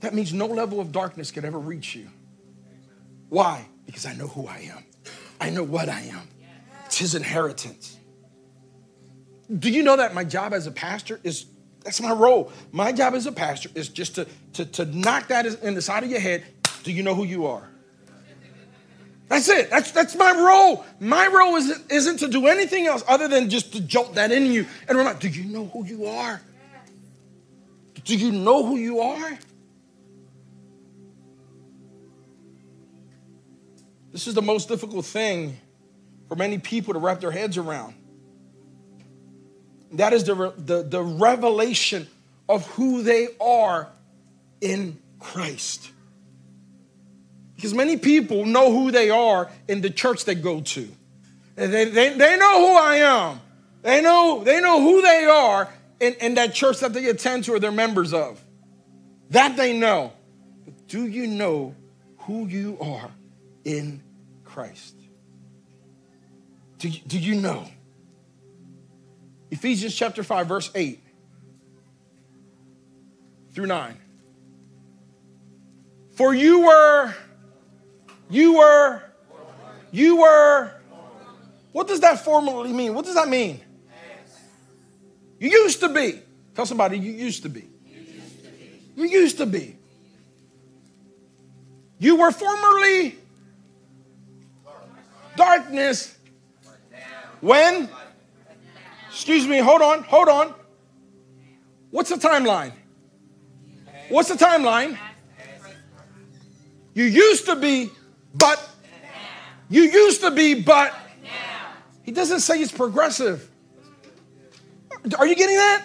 That 0.00 0.14
means 0.14 0.32
no 0.32 0.46
level 0.46 0.78
of 0.78 0.92
darkness 0.92 1.32
can 1.32 1.44
ever 1.44 1.58
reach 1.58 1.96
you. 1.96 2.08
Why? 3.28 3.66
Because 3.86 4.06
I 4.06 4.14
know 4.14 4.28
who 4.28 4.46
I 4.46 4.70
am. 4.72 4.84
I 5.40 5.50
know 5.50 5.62
what 5.62 5.88
I 5.88 6.00
am. 6.00 6.28
It's 6.86 6.98
his 6.98 7.14
inheritance. 7.14 7.96
Do 9.58 9.70
you 9.70 9.82
know 9.82 9.96
that 9.96 10.14
my 10.14 10.24
job 10.24 10.52
as 10.52 10.66
a 10.66 10.72
pastor 10.72 11.20
is 11.22 11.46
that's 11.86 12.00
my 12.00 12.10
role. 12.10 12.50
My 12.72 12.90
job 12.90 13.14
as 13.14 13.26
a 13.26 13.32
pastor 13.32 13.70
is 13.76 13.88
just 13.88 14.16
to, 14.16 14.26
to, 14.54 14.64
to 14.64 14.84
knock 14.86 15.28
that 15.28 15.46
in 15.46 15.74
the 15.74 15.80
side 15.80 16.02
of 16.02 16.10
your 16.10 16.18
head. 16.18 16.42
Do 16.82 16.90
you 16.90 17.04
know 17.04 17.14
who 17.14 17.22
you 17.22 17.46
are? 17.46 17.62
That's 19.28 19.48
it. 19.48 19.70
That's, 19.70 19.92
that's 19.92 20.16
my 20.16 20.32
role. 20.32 20.84
My 20.98 21.28
role 21.28 21.54
isn't, 21.54 21.92
isn't 21.92 22.18
to 22.18 22.28
do 22.28 22.48
anything 22.48 22.88
else 22.88 23.04
other 23.06 23.28
than 23.28 23.50
just 23.50 23.72
to 23.74 23.80
jolt 23.80 24.16
that 24.16 24.32
in 24.32 24.46
you 24.46 24.66
and 24.88 24.98
remind, 24.98 25.20
do 25.20 25.28
you 25.28 25.44
know 25.44 25.66
who 25.66 25.84
you 25.84 26.06
are? 26.06 26.40
Do 28.04 28.16
you 28.16 28.32
know 28.32 28.66
who 28.66 28.76
you 28.76 28.98
are? 29.00 29.38
This 34.16 34.26
is 34.26 34.32
the 34.32 34.40
most 34.40 34.68
difficult 34.68 35.04
thing 35.04 35.58
for 36.26 36.36
many 36.36 36.56
people 36.56 36.94
to 36.94 36.98
wrap 36.98 37.20
their 37.20 37.30
heads 37.30 37.58
around. 37.58 37.92
That 39.92 40.14
is 40.14 40.24
the, 40.24 40.54
the, 40.56 40.82
the 40.84 41.02
revelation 41.02 42.06
of 42.48 42.66
who 42.68 43.02
they 43.02 43.28
are 43.38 43.88
in 44.62 44.98
Christ. 45.18 45.90
Because 47.56 47.74
many 47.74 47.98
people 47.98 48.46
know 48.46 48.72
who 48.72 48.90
they 48.90 49.10
are 49.10 49.50
in 49.68 49.82
the 49.82 49.90
church 49.90 50.24
they 50.24 50.34
go 50.34 50.62
to. 50.62 50.88
They, 51.56 51.84
they, 51.84 52.08
they 52.14 52.38
know 52.38 52.68
who 52.68 52.74
I 52.74 52.94
am. 52.94 53.40
They 53.82 54.00
know, 54.00 54.42
they 54.42 54.62
know 54.62 54.80
who 54.80 55.02
they 55.02 55.26
are 55.26 55.68
in, 56.00 56.14
in 56.22 56.34
that 56.36 56.54
church 56.54 56.80
that 56.80 56.94
they 56.94 57.04
attend 57.10 57.44
to 57.44 57.52
or 57.52 57.58
they're 57.58 57.70
members 57.70 58.14
of. 58.14 58.42
That 59.28 59.58
they 59.58 59.78
know. 59.78 60.14
But 60.64 60.88
do 60.88 61.06
you 61.06 61.26
know 61.26 61.74
who 62.20 62.46
you 62.46 62.78
are 62.80 63.10
in 63.66 64.00
Christ. 64.56 64.94
Do 66.78 66.88
you, 66.88 67.00
do 67.06 67.18
you 67.18 67.34
know? 67.34 67.68
Ephesians 69.50 69.94
chapter 69.94 70.22
5, 70.22 70.46
verse 70.46 70.70
8 70.74 70.98
through 73.52 73.66
9. 73.66 73.98
For 76.12 76.34
you 76.34 76.60
were, 76.60 77.14
you 78.30 78.56
were, 78.56 79.02
you 79.92 80.22
were. 80.22 80.72
What 81.72 81.86
does 81.86 82.00
that 82.00 82.24
formally 82.24 82.72
mean? 82.72 82.94
What 82.94 83.04
does 83.04 83.16
that 83.16 83.28
mean? 83.28 83.60
You 85.38 85.50
used 85.50 85.80
to 85.80 85.90
be. 85.90 86.18
Tell 86.54 86.64
somebody 86.64 86.98
you 86.98 87.12
used 87.12 87.42
to 87.42 87.50
be. 87.50 87.68
You 88.96 89.06
used 89.06 89.36
to 89.36 89.44
be. 89.44 89.76
You 91.98 92.16
were 92.16 92.30
formerly 92.30 93.16
darkness. 95.36 96.16
When? 97.40 97.88
Excuse 99.08 99.46
me, 99.46 99.58
hold 99.58 99.82
on, 99.82 100.02
hold 100.02 100.28
on. 100.28 100.54
What's 101.90 102.10
the 102.10 102.16
timeline? 102.16 102.72
What's 104.08 104.28
the 104.28 104.34
timeline? 104.34 104.98
You 106.94 107.04
used 107.04 107.46
to 107.46 107.56
be, 107.56 107.90
but. 108.34 108.62
You 109.68 109.82
used 109.82 110.20
to 110.22 110.30
be, 110.30 110.54
but. 110.54 110.94
He 112.02 112.12
doesn't 112.12 112.40
say 112.40 112.60
it's 112.60 112.72
progressive. 112.72 113.50
Are 115.18 115.26
you 115.26 115.34
getting 115.34 115.56
that? 115.56 115.84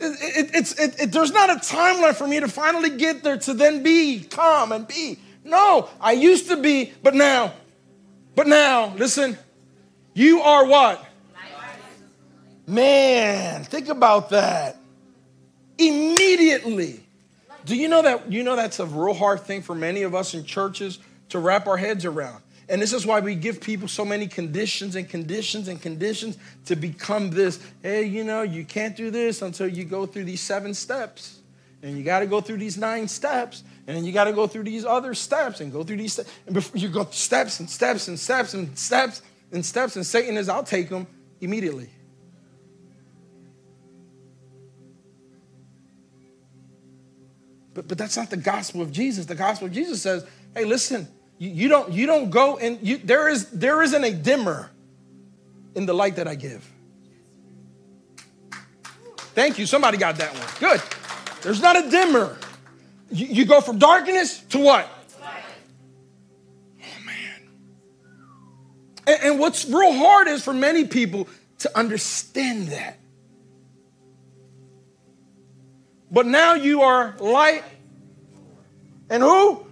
It, 0.00 0.46
it, 0.46 0.50
it's, 0.54 0.78
it, 0.78 1.12
there's 1.12 1.32
not 1.32 1.50
a 1.50 1.54
timeline 1.54 2.14
for 2.14 2.26
me 2.26 2.40
to 2.40 2.48
finally 2.48 2.90
get 2.90 3.22
there 3.22 3.36
to 3.36 3.54
then 3.54 3.82
be 3.82 4.20
calm 4.20 4.72
and 4.72 4.86
be. 4.86 5.18
No, 5.44 5.88
I 6.00 6.12
used 6.12 6.48
to 6.48 6.56
be, 6.56 6.92
but 7.02 7.14
now 7.14 7.52
but 8.40 8.46
now, 8.46 8.94
listen, 8.96 9.36
you 10.14 10.40
are 10.40 10.64
what? 10.64 11.04
Man, 12.66 13.64
think 13.64 13.90
about 13.90 14.30
that. 14.30 14.78
Immediately. 15.76 17.04
Do 17.66 17.76
you 17.76 17.86
know 17.86 18.00
that 18.00 18.32
you 18.32 18.42
know 18.42 18.56
that's 18.56 18.80
a 18.80 18.86
real 18.86 19.12
hard 19.12 19.40
thing 19.40 19.60
for 19.60 19.74
many 19.74 20.04
of 20.04 20.14
us 20.14 20.32
in 20.32 20.46
churches 20.46 21.00
to 21.28 21.38
wrap 21.38 21.66
our 21.66 21.76
heads 21.76 22.06
around? 22.06 22.42
And 22.70 22.80
this 22.80 22.94
is 22.94 23.04
why 23.04 23.20
we 23.20 23.34
give 23.34 23.60
people 23.60 23.88
so 23.88 24.06
many 24.06 24.26
conditions 24.26 24.96
and 24.96 25.06
conditions 25.06 25.68
and 25.68 25.78
conditions 25.78 26.38
to 26.64 26.76
become 26.76 27.28
this. 27.28 27.60
Hey, 27.82 28.04
you 28.04 28.24
know, 28.24 28.40
you 28.40 28.64
can't 28.64 28.96
do 28.96 29.10
this 29.10 29.42
until 29.42 29.68
you 29.68 29.84
go 29.84 30.06
through 30.06 30.24
these 30.24 30.40
seven 30.40 30.72
steps. 30.72 31.40
And 31.82 31.94
you 31.94 32.04
got 32.04 32.20
to 32.20 32.26
go 32.26 32.40
through 32.40 32.56
these 32.56 32.78
nine 32.78 33.06
steps. 33.06 33.64
And 33.90 33.96
then 33.96 34.04
you 34.04 34.12
got 34.12 34.24
to 34.24 34.32
go 34.32 34.46
through 34.46 34.62
these 34.62 34.84
other 34.84 35.14
steps 35.14 35.60
and 35.60 35.72
go 35.72 35.82
through 35.82 35.96
these 35.96 36.12
steps. 36.12 36.30
And 36.46 36.54
before 36.54 36.78
you 36.78 36.88
go 36.88 37.08
steps 37.10 37.58
and 37.58 37.68
steps 37.68 38.06
and 38.06 38.16
steps 38.16 38.54
and 38.54 38.78
steps 38.78 39.20
and 39.50 39.66
steps, 39.66 39.96
and 39.96 40.06
Satan 40.06 40.36
is, 40.36 40.48
I'll 40.48 40.62
take 40.62 40.88
them 40.88 41.08
immediately. 41.40 41.90
But, 47.74 47.88
but 47.88 47.98
that's 47.98 48.16
not 48.16 48.30
the 48.30 48.36
gospel 48.36 48.80
of 48.80 48.92
Jesus. 48.92 49.26
The 49.26 49.34
gospel 49.34 49.66
of 49.66 49.72
Jesus 49.72 50.00
says, 50.00 50.24
hey, 50.54 50.64
listen, 50.64 51.08
you, 51.38 51.50
you 51.50 51.68
don't, 51.68 51.92
you 51.92 52.06
don't 52.06 52.30
go 52.30 52.58
and 52.58 52.78
you, 52.86 52.96
there, 52.98 53.28
is, 53.28 53.50
there 53.50 53.82
isn't 53.82 54.04
a 54.04 54.12
dimmer 54.12 54.70
in 55.74 55.84
the 55.84 55.94
light 55.94 56.14
that 56.14 56.28
I 56.28 56.36
give. 56.36 56.64
Thank 59.34 59.58
you. 59.58 59.66
Somebody 59.66 59.96
got 59.98 60.14
that 60.18 60.32
one. 60.32 60.46
Good. 60.60 60.80
There's 61.42 61.60
not 61.60 61.74
a 61.74 61.90
dimmer. 61.90 62.38
You, 63.10 63.26
you 63.26 63.44
go 63.44 63.60
from 63.60 63.78
darkness 63.78 64.38
to 64.50 64.58
what? 64.58 64.88
Oh, 65.22 67.04
man. 67.04 67.48
And, 69.06 69.22
and 69.22 69.38
what's 69.40 69.64
real 69.66 69.92
hard 69.92 70.28
is 70.28 70.44
for 70.44 70.52
many 70.52 70.86
people 70.86 71.28
to 71.58 71.78
understand 71.78 72.68
that. 72.68 72.98
But 76.10 76.26
now 76.26 76.54
you 76.54 76.82
are 76.82 77.16
light. 77.18 77.62
And 79.08 79.22
who? 79.22 79.66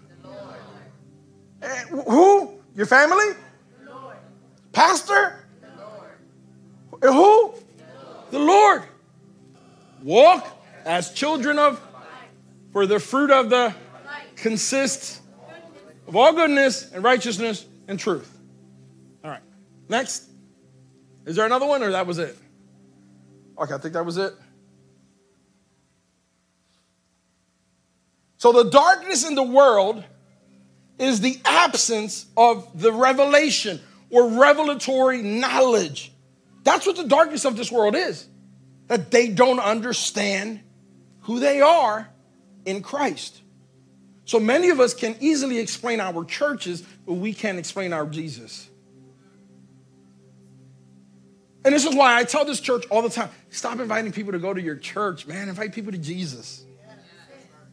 And 1.62 1.88
who? 1.88 2.55
Your 2.74 2.87
family? 2.87 3.35
Pastor? 4.72 5.44
And 7.03 7.14
who? 7.14 7.55
The 8.31 8.38
Lord. 8.38 8.83
Walk 10.03 10.46
as 10.85 11.12
children 11.12 11.59
of 11.59 11.81
for 12.72 12.87
the 12.87 12.98
fruit 12.98 13.31
of 13.31 13.50
the 13.50 13.74
consists 14.37 15.20
of 16.07 16.16
all 16.16 16.33
goodness 16.33 16.90
and 16.92 17.04
righteousness 17.04 17.66
and 17.87 17.98
truth. 17.98 18.38
All 19.24 19.31
right. 19.31 19.42
Next. 19.88 20.24
Is 21.26 21.37
there 21.37 21.44
another 21.44 21.66
one 21.66 21.83
or 21.83 21.90
that 21.90 22.07
was 22.07 22.18
it? 22.18 22.37
Okay, 23.59 23.74
I 23.74 23.78
think 23.78 23.94
that 23.94 24.07
was 24.07 24.16
it. 24.16 24.33
So 28.38 28.52
the 28.52 28.70
darkness 28.70 29.26
in 29.26 29.35
the 29.35 29.42
world 29.42 30.02
is 30.98 31.20
the 31.20 31.40
absence 31.44 32.26
of 32.37 32.81
the 32.81 32.92
revelation 32.92 33.81
or 34.11 34.28
revelatory 34.28 35.22
knowledge. 35.22 36.12
That's 36.62 36.87
what 36.87 36.96
the 36.96 37.04
darkness 37.04 37.44
of 37.44 37.57
this 37.57 37.70
world 37.70 37.94
is. 37.94 38.26
That 38.87 39.11
they 39.11 39.28
don't 39.28 39.61
understand 39.61 40.61
who 41.22 41.40
they 41.40 41.61
are 41.61 42.09
in 42.68 42.83
Christ. 42.83 43.40
So 44.24 44.38
many 44.38 44.68
of 44.68 44.78
us 44.78 44.92
can 44.92 45.16
easily 45.20 45.59
explain 45.59 46.00
our 46.00 46.22
churches, 46.24 46.83
but 47.07 47.14
we 47.14 47.33
can't 47.33 47.59
explain 47.59 47.94
our 47.94 48.04
Jesus. 48.04 48.68
And 51.64 51.74
this 51.74 51.87
is 51.87 51.94
why 51.94 52.16
I 52.16 52.24
tell 52.24 52.44
this 52.44 52.61
church 52.61 52.85
all 52.90 53.02
the 53.02 53.09
time 53.09 53.31
stop 53.50 53.81
inviting 53.81 54.12
people 54.12 54.33
to 54.33 54.38
go 54.38 54.52
to 54.52 54.61
your 54.61 54.76
church, 54.76 55.26
man. 55.26 55.48
Invite 55.48 55.72
people 55.72 55.92
to 55.92 55.98
Jesus. 55.98 56.64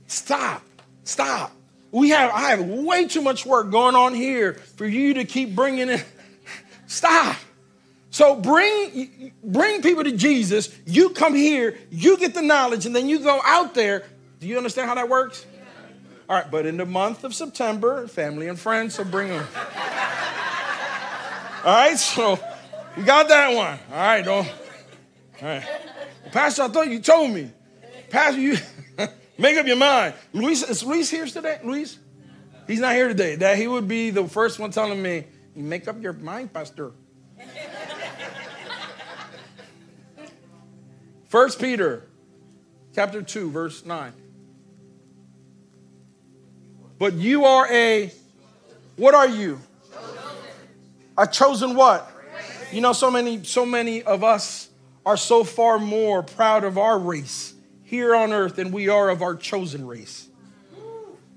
Stop. 0.07 0.63
Stop. 1.03 1.51
We 1.91 2.09
have, 2.09 2.31
I 2.31 2.51
have 2.51 2.61
way 2.61 3.07
too 3.07 3.21
much 3.21 3.45
work 3.45 3.69
going 3.69 3.95
on 3.95 4.13
here 4.13 4.53
for 4.53 4.85
you 4.85 5.15
to 5.15 5.25
keep 5.25 5.55
bringing 5.55 5.89
in. 5.89 6.01
Stop. 6.87 7.35
So 8.11 8.35
bring, 8.37 9.33
bring 9.43 9.81
people 9.81 10.05
to 10.05 10.13
Jesus. 10.13 10.73
You 10.85 11.09
come 11.09 11.35
here, 11.35 11.77
you 11.91 12.17
get 12.17 12.33
the 12.33 12.41
knowledge, 12.41 12.85
and 12.85 12.95
then 12.95 13.09
you 13.09 13.19
go 13.19 13.41
out 13.43 13.73
there. 13.73 14.03
Do 14.39 14.47
you 14.47 14.57
understand 14.57 14.89
how 14.89 14.95
that 14.95 15.09
works? 15.09 15.45
All 16.27 16.35
right, 16.35 16.49
but 16.49 16.65
in 16.65 16.77
the 16.77 16.85
month 16.85 17.23
of 17.23 17.35
September, 17.35 18.07
family 18.07 18.47
and 18.47 18.59
friends, 18.59 18.95
so 18.95 19.03
bring 19.03 19.29
them. 19.29 19.45
All 21.63 21.73
right, 21.73 21.97
so 21.97 22.39
you 22.97 23.03
got 23.03 23.27
that 23.27 23.55
one. 23.55 23.79
All 23.91 23.97
right, 23.97 24.25
don't. 24.25 24.47
All 25.41 25.47
right. 25.47 25.63
Pastor, 26.31 26.63
I 26.63 26.67
thought 26.67 26.87
you 26.87 26.99
told 26.99 27.31
me. 27.31 27.51
Pastor, 28.09 28.39
you 28.39 28.57
make 29.37 29.57
up 29.57 29.67
your 29.67 29.75
mind. 29.75 30.15
Luis, 30.33 30.63
is 30.67 30.83
Luis 30.83 31.09
here 31.09 31.25
today? 31.25 31.59
Luis? 31.63 31.99
He's 32.67 32.79
not 32.79 32.95
here 32.95 33.07
today. 33.07 33.35
That 33.35 33.57
he 33.57 33.67
would 33.67 33.87
be 33.87 34.09
the 34.09 34.27
first 34.27 34.57
one 34.59 34.71
telling 34.71 35.01
me, 35.01 35.25
you 35.55 35.63
make 35.63 35.87
up 35.87 36.01
your 36.01 36.13
mind, 36.13 36.51
Pastor. 36.51 36.91
First 41.27 41.59
Peter 41.59 42.07
chapter 42.93 43.21
2, 43.21 43.51
verse 43.51 43.85
9. 43.85 44.13
But 46.97 47.13
you 47.13 47.45
are 47.45 47.67
a, 47.71 48.11
what 48.95 49.13
are 49.13 49.27
you? 49.27 49.59
A 51.17 51.27
chosen 51.27 51.75
what? 51.75 52.09
You 52.71 52.81
know, 52.81 52.93
so 52.93 53.11
many, 53.11 53.43
so 53.43 53.65
many 53.65 54.03
of 54.03 54.23
us 54.23 54.69
are 55.05 55.17
so 55.17 55.43
far 55.43 55.77
more 55.77 56.23
proud 56.23 56.63
of 56.63 56.77
our 56.77 56.97
race 56.97 57.53
here 57.83 58.15
on 58.15 58.33
earth 58.33 58.55
than 58.55 58.71
we 58.71 58.89
are 58.89 59.09
of 59.09 59.21
our 59.21 59.35
chosen 59.35 59.85
race. 59.87 60.27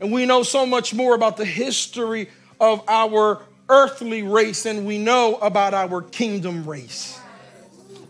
And 0.00 0.12
we 0.12 0.26
know 0.26 0.42
so 0.42 0.64
much 0.64 0.94
more 0.94 1.14
about 1.14 1.36
the 1.36 1.44
history 1.44 2.28
of 2.60 2.82
our 2.88 3.42
earthly 3.68 4.22
race 4.22 4.62
than 4.62 4.84
we 4.84 4.98
know 4.98 5.36
about 5.36 5.74
our 5.74 6.02
kingdom 6.02 6.68
race. 6.68 7.18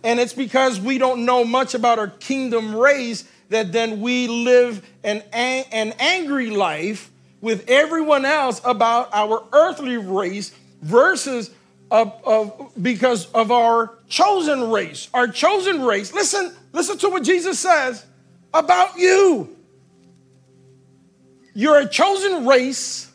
And 0.04 0.20
it's 0.20 0.32
because 0.32 0.80
we 0.80 0.98
don't 0.98 1.24
know 1.24 1.44
much 1.44 1.74
about 1.74 1.98
our 1.98 2.08
kingdom 2.08 2.74
race 2.74 3.24
that 3.48 3.72
then 3.72 4.00
we 4.00 4.28
live 4.28 4.86
an, 5.02 5.22
an 5.32 5.94
angry 5.98 6.50
life 6.50 7.10
with 7.40 7.68
everyone 7.68 8.24
else 8.24 8.60
about 8.64 9.10
our 9.12 9.44
earthly 9.52 9.96
race 9.96 10.54
versus 10.82 11.50
of, 11.90 12.12
of, 12.24 12.72
because 12.80 13.30
of 13.32 13.50
our 13.50 13.94
chosen 14.08 14.70
race. 14.70 15.08
Our 15.14 15.28
chosen 15.28 15.82
race, 15.82 16.12
listen, 16.12 16.54
listen 16.72 16.98
to 16.98 17.08
what 17.08 17.22
Jesus 17.22 17.58
says 17.58 18.04
about 18.52 18.98
you. 18.98 19.56
You're 21.54 21.80
a 21.80 21.88
chosen 21.88 22.46
race, 22.46 23.10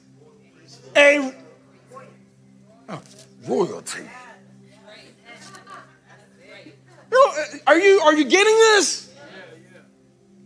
a 0.95 1.33
oh, 2.89 3.01
royalty. 3.47 4.03
You 7.11 7.27
know, 7.27 7.59
are 7.67 7.79
you 7.79 7.99
are 8.01 8.13
you 8.13 8.25
getting 8.25 8.55
this? 8.55 9.13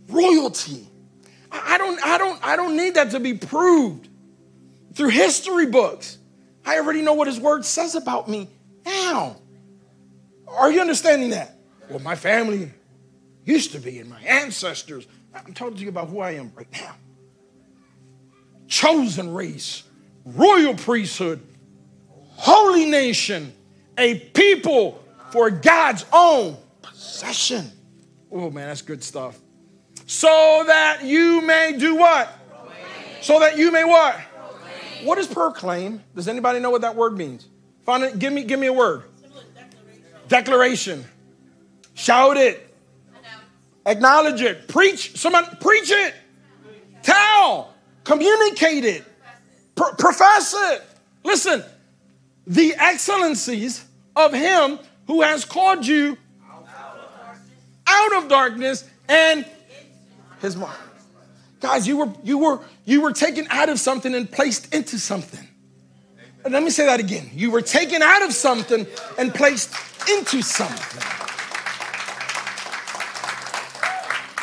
Royalty. 0.08 0.86
I 1.50 1.78
don't 1.78 2.04
I 2.04 2.18
don't 2.18 2.44
I 2.44 2.56
don't 2.56 2.76
need 2.76 2.94
that 2.94 3.10
to 3.12 3.20
be 3.20 3.34
proved 3.34 4.08
through 4.94 5.08
history 5.08 5.66
books. 5.66 6.18
I 6.64 6.78
already 6.78 7.02
know 7.02 7.14
what 7.14 7.26
his 7.26 7.40
word 7.40 7.64
says 7.64 7.94
about 7.94 8.28
me 8.28 8.48
now. 8.84 9.36
Are 10.46 10.70
you 10.70 10.80
understanding 10.80 11.30
that? 11.30 11.56
Well, 11.88 12.00
my 12.00 12.16
family 12.16 12.70
used 13.44 13.72
to 13.72 13.78
be 13.78 13.98
and 13.98 14.10
my 14.10 14.20
ancestors. 14.20 15.06
I'm 15.34 15.54
talking 15.54 15.76
to 15.76 15.82
you 15.82 15.88
about 15.88 16.08
who 16.08 16.20
I 16.20 16.32
am 16.32 16.52
right 16.54 16.70
now. 16.72 16.96
Chosen 18.66 19.32
race, 19.32 19.84
royal 20.24 20.74
priesthood, 20.74 21.40
holy 22.08 22.84
nation, 22.84 23.52
a 23.96 24.18
people 24.18 25.02
for 25.30 25.50
God's 25.50 26.04
own 26.12 26.56
possession. 26.82 27.70
Oh 28.30 28.50
man, 28.50 28.68
that's 28.68 28.82
good 28.82 29.02
stuff. 29.02 29.38
So 30.08 30.64
that 30.66 31.04
you 31.04 31.42
may 31.42 31.76
do 31.78 31.94
what? 31.94 32.32
So 33.20 33.40
that 33.40 33.58
you 33.58 33.70
may 33.70 33.84
what? 33.84 34.18
What 35.04 35.18
is 35.18 35.26
proclaim? 35.26 36.02
Does 36.16 36.28
anybody 36.28 36.60
know 36.60 36.70
what 36.70 36.80
that 36.80 36.96
word 36.96 37.16
means? 37.16 37.46
Find 37.84 38.02
it, 38.02 38.18
give 38.18 38.32
me, 38.32 38.42
give 38.42 38.58
me 38.58 38.68
a 38.68 38.72
word. 38.72 39.02
Declaration. 40.26 41.04
Shout 41.92 42.38
it. 42.38 42.74
Acknowledge 43.84 44.40
it. 44.40 44.66
Preach. 44.66 45.14
Someone 45.14 45.44
preach 45.60 45.90
it. 45.90 46.14
Tell. 47.02 47.74
Communicate 48.04 48.86
it. 48.86 49.04
Pro- 49.74 49.92
profess 49.92 50.54
it. 50.56 50.84
Listen, 51.22 51.62
the 52.46 52.74
excellencies 52.78 53.84
of 54.16 54.32
him 54.32 54.78
who 55.06 55.20
has 55.20 55.44
called 55.44 55.86
you 55.86 56.16
out 57.86 58.16
of 58.16 58.28
darkness 58.28 58.88
and 59.06 59.44
his 60.40 60.56
mom. 60.56 60.72
Guys, 61.60 61.86
you 61.86 61.96
were 61.96 62.12
you 62.22 62.38
were 62.38 62.60
you 62.84 63.00
were 63.00 63.12
taken 63.12 63.46
out 63.50 63.68
of 63.68 63.80
something 63.80 64.14
and 64.14 64.30
placed 64.30 64.72
into 64.72 64.98
something. 64.98 65.46
And 66.44 66.54
let 66.54 66.62
me 66.62 66.70
say 66.70 66.86
that 66.86 67.00
again. 67.00 67.30
You 67.32 67.50
were 67.50 67.62
taken 67.62 68.00
out 68.02 68.22
of 68.22 68.32
something 68.32 68.86
and 69.18 69.34
placed 69.34 69.74
into 70.08 70.40
something. 70.42 71.02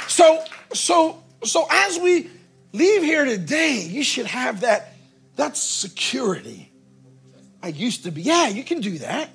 So 0.08 0.43
so 0.73 1.23
so 1.43 1.67
as 1.71 1.97
we 1.99 2.29
leave 2.73 3.01
here 3.01 3.23
today, 3.23 3.88
you 3.89 4.03
should 4.03 4.27
have 4.27 4.62
that 4.62 4.93
that 5.38 5.55
security. 5.55 6.71
I 7.63 7.69
used 7.69 8.03
to 8.03 8.12
be. 8.12 8.21
Yeah, 8.21 8.49
you 8.49 8.63
can 8.63 8.81
do 8.81 8.97
that. 8.99 9.29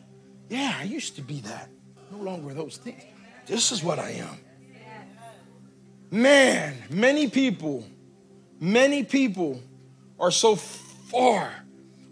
Yeah, 0.49 0.77
I 0.79 0.85
used 0.85 1.17
to 1.17 1.23
be 1.23 1.41
that. 1.41 1.69
No 2.13 2.19
longer 2.19 2.53
those 2.55 2.77
things. 2.77 3.03
This 3.47 3.73
is 3.73 3.83
what 3.83 3.99
I 3.99 4.11
am. 4.11 4.39
Man, 6.11 6.77
many 6.91 7.29
people, 7.29 7.85
many 8.59 9.05
people 9.05 9.61
are 10.19 10.31
so 10.31 10.57
far 10.57 11.53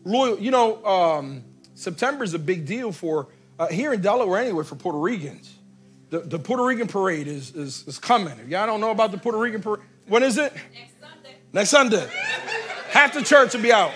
loyal. 0.05 0.39
You 0.39 0.51
know, 0.51 0.85
um, 0.85 1.45
September 1.75 2.25
is 2.25 2.35
a 2.35 2.39
big 2.39 2.67
deal 2.67 2.93
for, 2.93 3.29
uh, 3.59 3.67
here 3.69 3.93
in 3.93 4.01
Delaware 4.01 4.41
anyway, 4.41 4.65
for 4.65 4.77
Puerto 4.77 4.99
Ricans. 4.99 5.53
The, 6.11 6.21
the 6.21 6.39
Puerto 6.39 6.65
Rican 6.65 6.87
parade 6.87 7.27
is, 7.27 7.55
is, 7.55 7.87
is 7.87 7.99
coming. 7.99 8.39
If 8.39 8.49
y'all 8.49 8.67
don't 8.67 8.81
know 8.81 8.91
about 8.91 9.11
the 9.11 9.19
Puerto 9.19 9.39
Rican 9.39 9.63
parade, 9.63 9.83
when 10.07 10.23
is 10.23 10.39
it? 10.39 10.53
Next 10.55 11.01
Sunday. 11.01 11.37
Next 11.53 11.71
Sunday. 11.71 12.11
half 12.91 13.13
the 13.13 13.23
church 13.23 13.55
will 13.55 13.63
be 13.63 13.73
out. 13.73 13.93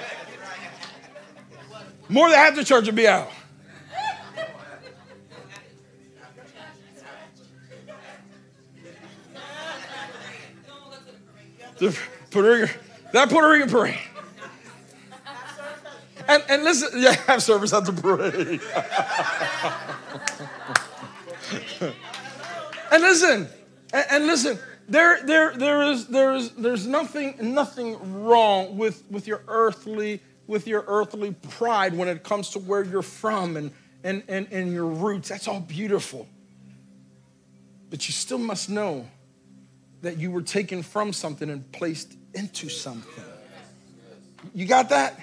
More 2.09 2.29
than 2.29 2.37
half 2.37 2.55
the 2.55 2.65
church 2.65 2.87
will 2.87 2.93
be 2.93 3.07
out. 3.09 3.31
The 11.83 11.99
Puerto 12.31 12.49
Rican, 12.49 12.77
that 13.13 13.29
Puerto 13.29 13.49
Rican 13.49 13.69
parade. 13.69 13.99
And, 16.29 16.45
and 16.49 16.63
listen, 16.63 16.91
yeah, 17.03 17.17
have 17.27 17.43
service 17.43 17.73
at 17.73 17.85
the 17.85 17.93
parade. 17.93 18.61
and 22.93 23.03
listen, 23.03 23.49
and, 23.93 24.07
and, 24.13 24.27
listen, 24.29 24.61
there, 24.89 25.27
there, 25.27 25.57
there 25.57 25.83
is, 25.91 26.07
there 26.07 26.35
is, 26.35 26.51
there's 26.51 26.87
nothing, 26.87 27.35
nothing 27.53 28.23
wrong 28.23 28.79
with, 28.79 29.03
with 29.11 29.27
your 29.27 29.43
earthly, 29.49 30.21
with 30.47 30.69
your 30.69 30.85
earthly 30.87 31.33
pride 31.33 31.95
when 31.97 32.07
it 32.07 32.23
comes 32.23 32.51
to 32.51 32.61
where 32.61 32.85
you're 32.85 33.03
from 33.03 33.57
and, 33.57 33.73
and, 34.05 34.23
and, 34.29 34.47
and 34.53 34.73
your 34.73 34.87
roots. 34.87 35.31
That's 35.31 35.49
all 35.49 35.59
beautiful. 35.59 36.29
But 37.91 38.07
you 38.07 38.13
still 38.13 38.39
must 38.39 38.71
know 38.71 39.09
that 40.03 40.19
you 40.19 40.31
were 40.31 40.43
taken 40.43 40.83
from 40.83 41.13
something 41.13 41.49
and 41.49 41.71
placed 41.73 42.13
into 42.35 42.69
something. 42.69 43.25
You 44.55 44.67
got 44.67 44.91
that? 44.91 45.19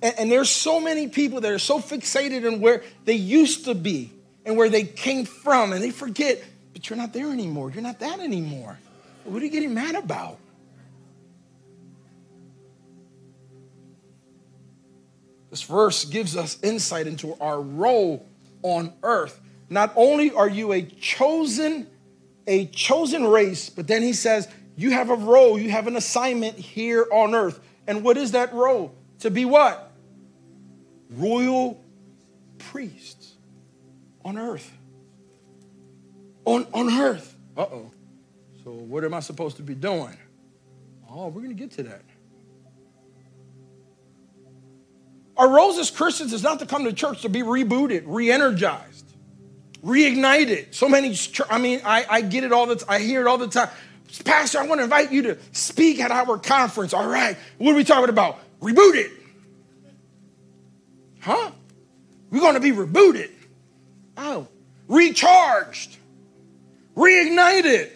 And, 0.00 0.14
and, 0.18 0.32
there's 0.32 0.48
so 0.48 0.80
many 0.80 1.08
people 1.08 1.40
that 1.40 1.50
are 1.50 1.58
so 1.58 1.80
fixated 1.80 2.46
on 2.46 2.60
where 2.60 2.84
they 3.04 3.14
used 3.14 3.64
to 3.64 3.74
be 3.74 4.12
and 4.46 4.56
where 4.56 4.68
they 4.68 4.84
came 4.84 5.24
from, 5.24 5.72
and 5.72 5.82
they 5.82 5.90
forget, 5.90 6.42
but 6.72 6.88
you're 6.88 6.96
not 6.96 7.12
there 7.12 7.32
anymore. 7.32 7.70
You're 7.70 7.82
not 7.82 7.98
that 7.98 8.20
anymore. 8.20 8.78
What 9.24 9.42
are 9.42 9.44
you 9.44 9.50
getting 9.50 9.74
mad 9.74 9.96
about? 9.96 10.38
This 15.50 15.62
verse 15.62 16.04
gives 16.04 16.36
us 16.36 16.58
insight 16.62 17.06
into 17.06 17.36
our 17.40 17.60
role 17.60 18.24
on 18.62 18.92
earth. 19.02 19.40
Not 19.68 19.92
only 19.96 20.30
are 20.30 20.48
you 20.48 20.72
a 20.72 20.82
chosen 20.82 21.88
a 22.48 22.66
chosen 22.66 23.26
race, 23.26 23.70
but 23.70 23.86
then 23.86 24.02
he 24.02 24.12
says, 24.12 24.48
You 24.74 24.90
have 24.90 25.10
a 25.10 25.14
role, 25.14 25.58
you 25.58 25.70
have 25.70 25.86
an 25.86 25.94
assignment 25.94 26.56
here 26.56 27.06
on 27.12 27.34
earth. 27.34 27.60
And 27.86 28.02
what 28.02 28.16
is 28.16 28.32
that 28.32 28.52
role? 28.52 28.94
To 29.20 29.30
be 29.30 29.44
what? 29.44 29.92
Royal 31.10 31.80
priests 32.58 33.34
on 34.24 34.38
earth. 34.38 34.70
on, 36.44 36.66
on 36.72 36.88
earth. 36.88 37.36
Uh 37.56 37.62
oh. 37.62 37.90
So, 38.64 38.72
what 38.72 39.04
am 39.04 39.14
I 39.14 39.20
supposed 39.20 39.56
to 39.58 39.62
be 39.62 39.74
doing? 39.74 40.16
Oh, 41.10 41.28
we're 41.28 41.42
going 41.42 41.48
to 41.48 41.54
get 41.54 41.70
to 41.72 41.82
that. 41.84 42.02
Our 45.36 45.48
role 45.48 45.70
as 45.78 45.90
Christians 45.90 46.32
is 46.32 46.42
not 46.42 46.58
to 46.58 46.66
come 46.66 46.84
to 46.84 46.92
church 46.92 47.22
to 47.22 47.28
be 47.28 47.42
rebooted, 47.42 48.02
re 48.06 48.30
energized, 48.30 48.97
reignited. 49.84 50.74
So 50.74 50.88
many, 50.88 51.16
I 51.50 51.58
mean, 51.58 51.80
I, 51.84 52.06
I 52.08 52.20
get 52.20 52.44
it 52.44 52.52
all 52.52 52.66
the 52.66 52.76
time, 52.76 52.88
I 52.88 52.98
hear 52.98 53.20
it 53.20 53.26
all 53.26 53.38
the 53.38 53.48
time. 53.48 53.68
Pastor, 54.24 54.58
I 54.58 54.66
want 54.66 54.78
to 54.78 54.84
invite 54.84 55.12
you 55.12 55.22
to 55.22 55.38
speak 55.52 56.00
at 56.00 56.10
our 56.10 56.38
conference. 56.38 56.94
All 56.94 57.06
right. 57.06 57.36
What 57.58 57.72
are 57.72 57.76
we 57.76 57.84
talking 57.84 58.08
about? 58.08 58.38
Reboot 58.60 58.94
it. 58.94 59.10
Huh? 61.20 61.50
We're 62.30 62.40
going 62.40 62.54
to 62.54 62.60
be 62.60 62.72
rebooted. 62.72 63.30
Oh. 64.16 64.48
Recharged. 64.88 65.96
Reignited. 66.96 67.90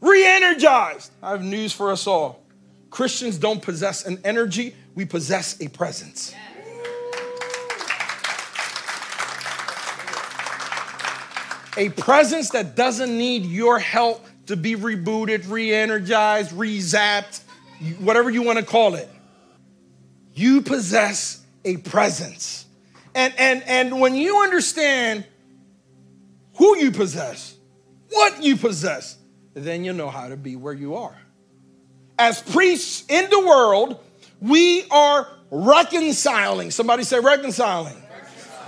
Re 0.00 0.26
energized. 0.26 1.10
I 1.22 1.30
have 1.30 1.42
news 1.42 1.72
for 1.72 1.90
us 1.90 2.06
all. 2.06 2.42
Christians 2.90 3.38
don't 3.38 3.62
possess 3.62 4.04
an 4.04 4.20
energy, 4.22 4.76
we 4.94 5.06
possess 5.06 5.58
a 5.62 5.68
presence. 5.68 6.34
A 11.76 11.88
presence 11.90 12.50
that 12.50 12.76
doesn't 12.76 13.16
need 13.16 13.44
your 13.44 13.78
help 13.78 14.24
to 14.46 14.56
be 14.56 14.74
rebooted, 14.74 15.50
re 15.50 15.72
energized, 15.72 16.52
re 16.52 16.78
zapped, 16.78 17.42
whatever 17.98 18.30
you 18.30 18.42
want 18.42 18.58
to 18.58 18.64
call 18.64 18.94
it. 18.94 19.08
You 20.34 20.62
possess 20.62 21.44
a 21.64 21.78
presence. 21.78 22.66
And, 23.14 23.34
and, 23.38 23.62
and 23.66 24.00
when 24.00 24.14
you 24.14 24.42
understand 24.42 25.24
who 26.56 26.76
you 26.76 26.90
possess, 26.90 27.56
what 28.10 28.42
you 28.42 28.56
possess, 28.56 29.16
then 29.54 29.84
you 29.84 29.92
know 29.92 30.08
how 30.08 30.28
to 30.28 30.36
be 30.36 30.56
where 30.56 30.72
you 30.72 30.96
are. 30.96 31.16
As 32.18 32.40
priests 32.40 33.04
in 33.08 33.28
the 33.30 33.40
world, 33.40 33.98
we 34.40 34.84
are 34.90 35.28
reconciling. 35.50 36.70
Somebody 36.70 37.04
say 37.04 37.20
reconciling. 37.20 37.96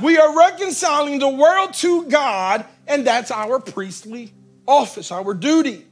We 0.03 0.19
are 0.19 0.37
reconciling 0.37 1.19
the 1.19 1.29
world 1.29 1.73
to 1.75 2.07
God, 2.07 2.65
and 2.87 3.07
that's 3.07 3.31
our 3.31 3.61
priestly 3.61 4.33
office, 4.67 5.11
our 5.11 5.35
duty. 5.35 5.87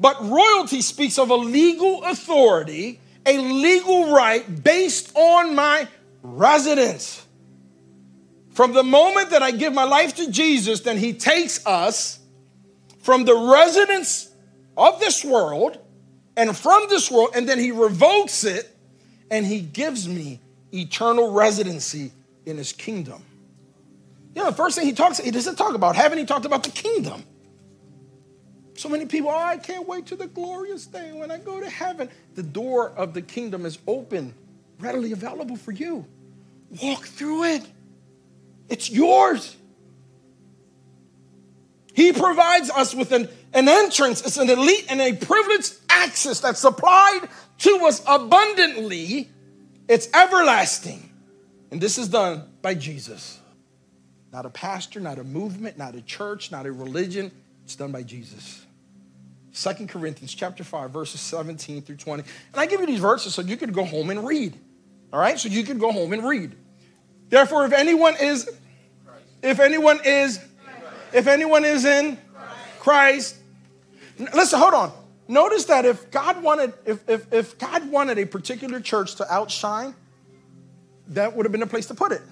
But 0.00 0.22
royalty 0.24 0.80
speaks 0.80 1.18
of 1.18 1.30
a 1.30 1.36
legal 1.36 2.04
authority, 2.04 3.00
a 3.26 3.38
legal 3.38 4.12
right 4.12 4.62
based 4.62 5.14
on 5.16 5.54
my 5.54 5.88
residence. 6.22 7.26
From 8.52 8.72
the 8.72 8.82
moment 8.82 9.30
that 9.30 9.42
I 9.42 9.50
give 9.50 9.72
my 9.72 9.84
life 9.84 10.16
to 10.16 10.30
Jesus, 10.30 10.80
then 10.80 10.98
He 10.98 11.12
takes 11.12 11.64
us 11.66 12.18
from 13.00 13.24
the 13.24 13.36
residence 13.36 14.30
of 14.76 15.00
this 15.00 15.24
world 15.24 15.78
and 16.36 16.56
from 16.56 16.86
this 16.88 17.10
world, 17.10 17.30
and 17.34 17.48
then 17.48 17.58
He 17.58 17.72
revokes 17.72 18.44
it 18.44 18.74
and 19.30 19.44
He 19.44 19.60
gives 19.60 20.08
me 20.08 20.40
eternal 20.72 21.32
residency 21.32 22.12
in 22.46 22.56
His 22.56 22.72
kingdom. 22.72 23.22
You 24.38 24.44
know, 24.44 24.50
the 24.50 24.56
first 24.56 24.78
thing 24.78 24.86
He 24.86 24.92
talks, 24.92 25.18
He 25.18 25.32
doesn't 25.32 25.56
talk 25.56 25.74
about 25.74 25.96
heaven, 25.96 26.16
He 26.16 26.24
talked 26.24 26.44
about 26.44 26.62
the 26.62 26.70
kingdom. 26.70 27.24
So 28.74 28.88
many 28.88 29.04
people, 29.04 29.30
oh, 29.30 29.36
I 29.36 29.56
can't 29.56 29.88
wait 29.88 30.06
to 30.06 30.16
the 30.16 30.28
glorious 30.28 30.86
day 30.86 31.10
when 31.12 31.32
I 31.32 31.38
go 31.38 31.58
to 31.58 31.68
heaven. 31.68 32.08
The 32.36 32.44
door 32.44 32.90
of 32.90 33.14
the 33.14 33.20
kingdom 33.20 33.66
is 33.66 33.80
open, 33.88 34.32
readily 34.78 35.10
available 35.10 35.56
for 35.56 35.72
you. 35.72 36.06
Walk 36.80 37.04
through 37.04 37.46
it, 37.46 37.66
it's 38.68 38.88
yours. 38.88 39.56
He 41.92 42.12
provides 42.12 42.70
us 42.70 42.94
with 42.94 43.10
an, 43.10 43.28
an 43.54 43.68
entrance, 43.68 44.24
it's 44.24 44.36
an 44.36 44.48
elite 44.48 44.86
and 44.88 45.00
a 45.00 45.14
privileged 45.14 45.74
access 45.88 46.38
that's 46.38 46.60
supplied 46.60 47.28
to 47.58 47.80
us 47.86 48.04
abundantly. 48.06 49.30
It's 49.88 50.08
everlasting. 50.14 51.10
And 51.72 51.80
this 51.80 51.98
is 51.98 52.06
done 52.06 52.44
by 52.62 52.74
Jesus. 52.74 53.40
Not 54.32 54.46
a 54.46 54.50
pastor, 54.50 55.00
not 55.00 55.18
a 55.18 55.24
movement, 55.24 55.78
not 55.78 55.94
a 55.94 56.02
church, 56.02 56.52
not 56.52 56.66
a 56.66 56.72
religion. 56.72 57.30
It's 57.64 57.76
done 57.76 57.92
by 57.92 58.02
Jesus. 58.02 58.64
Second 59.52 59.88
Corinthians 59.88 60.34
chapter 60.34 60.62
5, 60.62 60.90
verses 60.90 61.20
17 61.20 61.82
through 61.82 61.96
20. 61.96 62.22
And 62.22 62.60
I 62.60 62.66
give 62.66 62.80
you 62.80 62.86
these 62.86 63.00
verses 63.00 63.34
so 63.34 63.42
you 63.42 63.56
could 63.56 63.72
go 63.72 63.84
home 63.84 64.10
and 64.10 64.26
read. 64.26 64.56
All 65.12 65.18
right? 65.18 65.38
So 65.38 65.48
you 65.48 65.64
could 65.64 65.80
go 65.80 65.90
home 65.90 66.12
and 66.12 66.24
read. 66.24 66.54
Therefore, 67.28 67.64
if 67.64 67.72
anyone 67.72 68.14
is, 68.20 68.48
if 69.42 69.60
anyone 69.60 70.00
is, 70.04 70.40
if 71.12 71.26
anyone 71.26 71.64
is 71.64 71.84
in 71.84 72.18
Christ, 72.78 73.36
listen, 74.18 74.58
hold 74.58 74.74
on. 74.74 74.92
Notice 75.26 75.66
that 75.66 75.84
if 75.84 76.10
God 76.10 76.42
wanted, 76.42 76.72
if, 76.86 77.06
if, 77.08 77.32
if 77.32 77.58
God 77.58 77.90
wanted 77.90 78.18
a 78.18 78.26
particular 78.26 78.80
church 78.80 79.16
to 79.16 79.32
outshine, 79.32 79.94
that 81.08 81.36
would 81.36 81.44
have 81.44 81.52
been 81.52 81.62
a 81.62 81.66
place 81.66 81.86
to 81.86 81.94
put 81.94 82.12
it. 82.12 82.22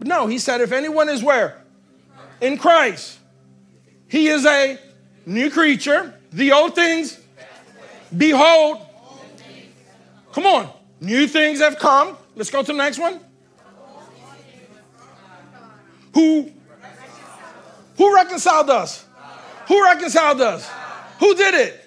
But 0.00 0.08
no, 0.08 0.26
he 0.26 0.38
said, 0.38 0.62
if 0.62 0.72
anyone 0.72 1.10
is 1.10 1.22
where? 1.22 1.62
In 2.40 2.56
Christ. 2.56 3.18
He 4.08 4.28
is 4.28 4.46
a 4.46 4.78
new 5.26 5.50
creature. 5.50 6.14
The 6.32 6.52
old 6.52 6.74
things, 6.74 7.20
behold, 8.16 8.80
come 10.32 10.46
on, 10.46 10.70
new 11.00 11.28
things 11.28 11.60
have 11.60 11.78
come. 11.78 12.16
Let's 12.34 12.50
go 12.50 12.62
to 12.62 12.72
the 12.72 12.78
next 12.78 12.98
one. 12.98 13.20
Who 16.14 16.50
who 17.98 18.14
reconciled 18.14 18.70
us? 18.70 19.04
Who 19.68 19.84
reconciled 19.84 20.40
us? 20.40 20.68
Who 21.18 21.34
did 21.34 21.54
it? 21.54 21.84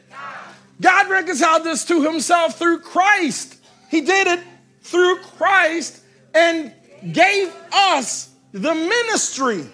God 0.80 1.10
reconciled 1.10 1.66
us 1.66 1.84
to 1.86 2.04
himself 2.04 2.60
through 2.60 2.82
Christ. 2.82 3.58
He 3.90 4.02
did 4.02 4.28
it 4.28 4.40
through 4.82 5.18
Christ 5.38 6.02
and 6.34 6.74
gave 7.12 7.54
us 7.72 8.30
the 8.52 8.74
ministry. 8.74 9.66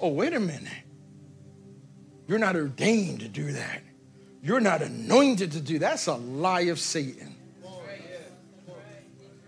Oh, 0.00 0.08
wait 0.08 0.34
a 0.34 0.40
minute. 0.40 0.68
You're 2.26 2.38
not 2.38 2.56
ordained 2.56 3.20
to 3.20 3.28
do 3.28 3.52
that. 3.52 3.82
You're 4.42 4.60
not 4.60 4.82
anointed 4.82 5.52
to 5.52 5.60
do 5.60 5.78
that. 5.78 5.90
That's 5.90 6.06
a 6.08 6.14
lie 6.14 6.62
of 6.62 6.80
Satan. 6.80 7.36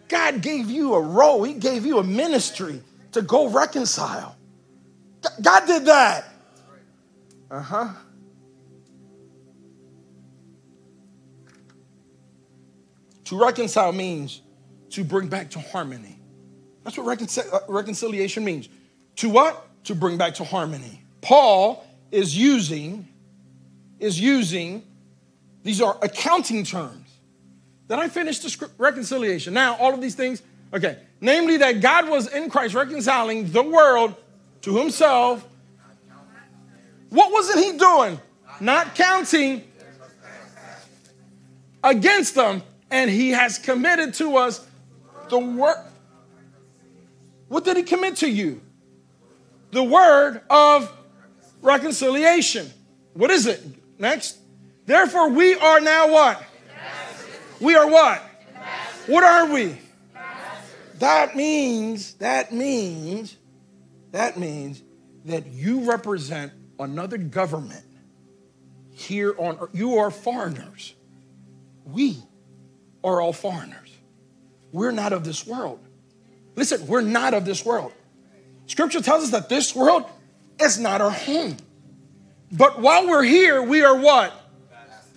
God 0.09 0.43
gave 0.43 0.71
you 0.71 0.95
a 0.95 1.01
role, 1.01 1.43
He 1.43 1.55
gave 1.55 1.85
you 1.85 1.99
a 1.99 2.05
ministry 2.05 2.81
to 3.13 3.23
go 3.23 3.49
reconcile. 3.49 4.37
God 5.41 5.67
did 5.67 5.87
that. 5.87 6.25
Uh 7.51 7.61
huh. 7.61 7.89
To 13.25 13.41
reconcile 13.41 13.93
means 13.93 14.43
to 14.91 15.03
bring 15.03 15.29
back 15.29 15.51
to 15.51 15.59
harmony. 15.59 16.13
That's 16.85 16.97
what 16.97 17.07
reconcil- 17.07 17.53
uh, 17.53 17.61
reconciliation 17.68 18.44
means. 18.44 18.68
To 19.16 19.31
what? 19.31 19.66
To 19.85 19.94
bring 19.94 20.16
back 20.16 20.35
to 20.35 20.44
harmony. 20.44 21.03
Paul 21.20 21.85
is 22.12 22.37
using 22.37 23.09
is 23.99 24.20
using 24.20 24.83
these 25.62 25.81
are 25.81 25.97
accounting 26.03 26.62
terms. 26.64 27.09
Then 27.88 27.99
I 27.99 28.09
finished 28.09 28.42
the 28.42 28.51
script, 28.51 28.75
reconciliation. 28.79 29.55
Now, 29.55 29.77
all 29.77 29.94
of 29.94 30.01
these 30.01 30.14
things, 30.14 30.42
okay, 30.73 30.99
namely 31.20 31.57
that 31.59 31.81
God 31.81 32.09
was 32.09 32.33
in 32.33 32.51
Christ 32.51 32.75
reconciling 32.75 33.51
the 33.51 33.62
world 33.62 34.14
to 34.62 34.77
himself. 34.77 35.47
What 37.09 37.33
wasn't 37.33 37.64
he 37.64 37.79
doing? 37.79 38.20
Not 38.61 38.94
counting 38.94 39.64
against 41.83 42.35
them, 42.35 42.62
and 42.90 43.11
he 43.11 43.31
has 43.31 43.59
committed 43.59 44.14
to 44.14 44.37
us 44.37 44.66
the 45.29 45.38
word. 45.38 45.77
What 47.55 47.62
did 47.62 47.77
he 47.77 47.85
commit 47.85 48.16
to 48.16 48.28
you? 48.28 48.61
The 49.70 49.85
word 49.85 50.41
of 50.51 50.93
reconciliation. 51.62 52.68
What 53.12 53.31
is 53.31 53.47
it? 53.47 53.62
Next. 53.97 54.39
Therefore, 54.87 55.28
we 55.31 55.55
are 55.55 55.78
now 55.78 56.11
what? 56.11 56.43
We 57.61 57.76
are 57.76 57.89
what? 57.89 58.20
What 59.07 59.22
are 59.22 59.53
we? 59.53 59.78
That 60.99 61.37
means, 61.37 62.14
that 62.14 62.53
means, 62.53 63.37
that 64.11 64.37
means 64.37 64.83
that 65.24 65.47
you 65.47 65.89
represent 65.89 66.53
another 66.81 67.18
government 67.18 67.85
here 68.91 69.33
on 69.39 69.59
earth. 69.61 69.70
You 69.72 69.99
are 69.99 70.11
foreigners. 70.11 70.93
We 71.85 72.16
are 73.05 73.20
all 73.20 73.33
foreigners. 73.33 73.97
We're 74.72 74.91
not 74.91 75.12
of 75.12 75.22
this 75.22 75.47
world. 75.47 75.84
Listen, 76.57 76.86
we're 76.86 77.00
not 77.00 77.34
of 77.34 77.44
this 77.44 77.64
world. 77.64 77.92
Scripture 78.66 79.00
tells 79.00 79.24
us 79.24 79.30
that 79.30 79.48
this 79.48 79.74
world 79.74 80.05
is 80.61 80.78
not 80.78 81.00
our 81.00 81.11
home. 81.11 81.57
But 82.52 82.80
while 82.80 83.09
we're 83.09 83.24
here, 83.24 83.62
we 83.62 83.82
are 83.82 83.96
what? 83.96 84.32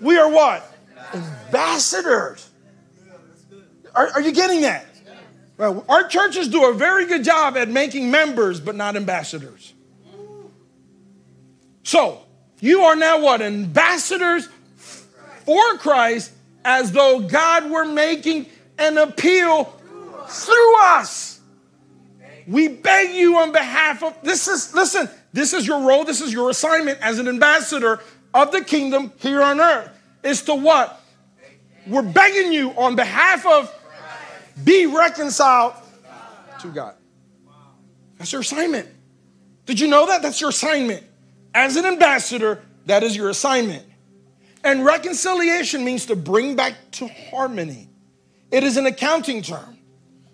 We 0.02 0.18
are 0.18 0.30
what? 0.30 0.66
Ambassadors. 1.14 2.50
Are, 3.94 4.10
are 4.10 4.22
you 4.22 4.32
getting 4.32 4.62
that? 4.62 4.86
Well, 5.58 5.86
our 5.90 6.08
churches 6.08 6.50
do 6.50 6.70
a 6.70 6.74
very 6.74 7.08
good 7.08 7.24
job 7.24 7.58
at 7.58 7.68
making 7.70 8.12
members, 8.12 8.60
but 8.60 8.76
not 8.76 8.96
ambassadors. 8.96 9.74
So, 11.84 12.22
you 12.60 12.82
are 12.82 12.96
now 12.96 13.22
what? 13.22 13.42
Ambassadors 13.42 14.48
for 15.46 15.78
Christ 15.78 16.32
as 16.64 16.92
though 16.92 17.22
God 17.22 17.72
were 17.72 17.86
making 17.86 18.48
an 18.78 18.98
appeal 18.98 19.77
through 20.28 20.76
us. 20.82 21.40
We 22.48 22.70
beg 22.70 23.14
you 23.14 23.38
on 23.38 23.52
behalf 23.52 24.04
of 24.04 24.16
this 24.24 24.48
is 24.48 24.74
listen, 24.74 25.10
this 25.34 25.54
is 25.54 25.68
your 25.68 25.82
role, 25.82 26.06
this 26.06 26.22
is 26.22 26.32
your 26.32 26.50
assignment 26.50 27.00
as 27.02 27.20
an 27.20 27.28
ambassador 27.28 28.00
of 28.34 28.52
the 28.52 28.64
kingdom 28.64 29.12
here 29.20 29.42
on 29.42 29.60
earth. 29.60 29.90
Is 30.24 30.42
to 30.44 30.56
what? 30.56 31.02
We're 31.86 32.02
begging 32.02 32.54
you 32.54 32.72
on 32.72 32.96
behalf 32.96 33.46
of 33.46 33.74
be 34.64 34.86
reconciled 34.86 35.74
to 36.62 36.68
God. 36.68 36.96
That's 38.18 38.32
your 38.32 38.42
assignment. 38.42 38.88
Did 39.66 39.80
you 39.80 39.88
know 39.88 40.08
that? 40.08 40.22
That's 40.22 40.42
your 40.42 40.50
assignment. 40.50 41.04
As 41.54 41.76
an 41.76 41.86
ambassador, 41.86 42.64
that 42.86 43.04
is 43.04 43.16
your 43.16 43.30
assignment. 43.30 43.84
And 44.64 44.84
reconciliation 44.84 45.86
means 45.86 46.08
to 46.08 46.16
bring 46.16 46.56
back 46.56 46.76
to 46.94 47.08
harmony. 47.08 47.90
It 48.52 48.64
is 48.64 48.78
an 48.78 48.86
accounting 48.86 49.42
term. 49.42 49.77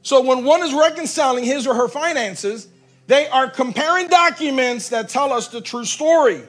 So 0.03 0.21
when 0.21 0.43
one 0.43 0.61
is 0.61 0.73
reconciling 0.73 1.45
his 1.45 1.65
or 1.65 1.73
her 1.73 1.87
finances, 1.87 2.67
they 3.07 3.27
are 3.27 3.49
comparing 3.49 4.09
documents 4.09 4.89
that 4.89 5.09
tell 5.09 5.33
us 5.33 5.47
the 5.47 5.61
true 5.61 5.85
story. 5.85 6.41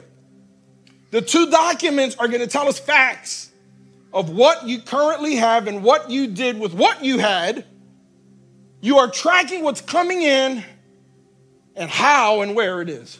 The 1.11 1.21
two 1.21 1.49
documents 1.49 2.15
are 2.17 2.27
going 2.27 2.41
to 2.41 2.47
tell 2.47 2.67
us 2.67 2.77
facts 2.77 3.51
of 4.13 4.29
what 4.29 4.67
you 4.67 4.81
currently 4.81 5.35
have 5.35 5.67
and 5.67 5.83
what 5.83 6.09
you 6.09 6.27
did 6.27 6.59
with 6.59 6.73
what 6.73 7.03
you 7.03 7.17
had. 7.17 7.65
You 8.81 8.97
are 8.99 9.09
tracking 9.09 9.63
what's 9.63 9.81
coming 9.81 10.21
in 10.21 10.63
and 11.75 11.89
how 11.89 12.41
and 12.41 12.55
where 12.55 12.81
it 12.81 12.89
is. 12.89 13.17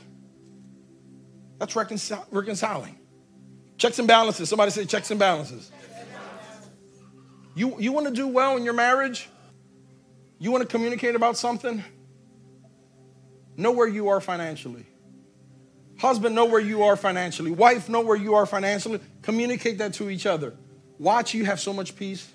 That's 1.60 1.74
reconcil- 1.74 2.26
reconciling. 2.32 2.98
Checks 3.78 4.00
and 4.00 4.08
balances. 4.08 4.50
Somebody 4.50 4.72
say 4.72 4.86
checks 4.86 5.12
and 5.12 5.20
balances. 5.20 5.72
You, 7.56 7.80
you 7.80 7.94
want 7.94 8.08
to 8.08 8.14
do 8.14 8.28
well 8.28 8.58
in 8.58 8.66
your 8.66 8.74
marriage? 8.74 9.30
You 10.40 10.52
want 10.52 10.62
to 10.64 10.68
communicate 10.68 11.16
about 11.16 11.38
something? 11.38 11.84
Know 13.58 13.72
where 13.72 13.88
you 13.88 14.10
are 14.10 14.20
financially. 14.20 14.86
Husband, 15.98 16.36
know 16.36 16.46
where 16.46 16.60
you 16.60 16.84
are 16.84 16.98
financially. 16.98 17.52
Wife, 17.52 17.88
know 17.88 18.02
where 18.02 18.18
you 18.18 18.36
are 18.36 18.46
financially. 18.46 19.00
Communicate 19.22 19.78
that 19.78 19.94
to 19.94 20.10
each 20.10 20.26
other. 20.26 20.54
Watch 21.00 21.34
you 21.34 21.46
have 21.46 21.60
so 21.60 21.72
much 21.72 21.96
peace. 21.96 22.32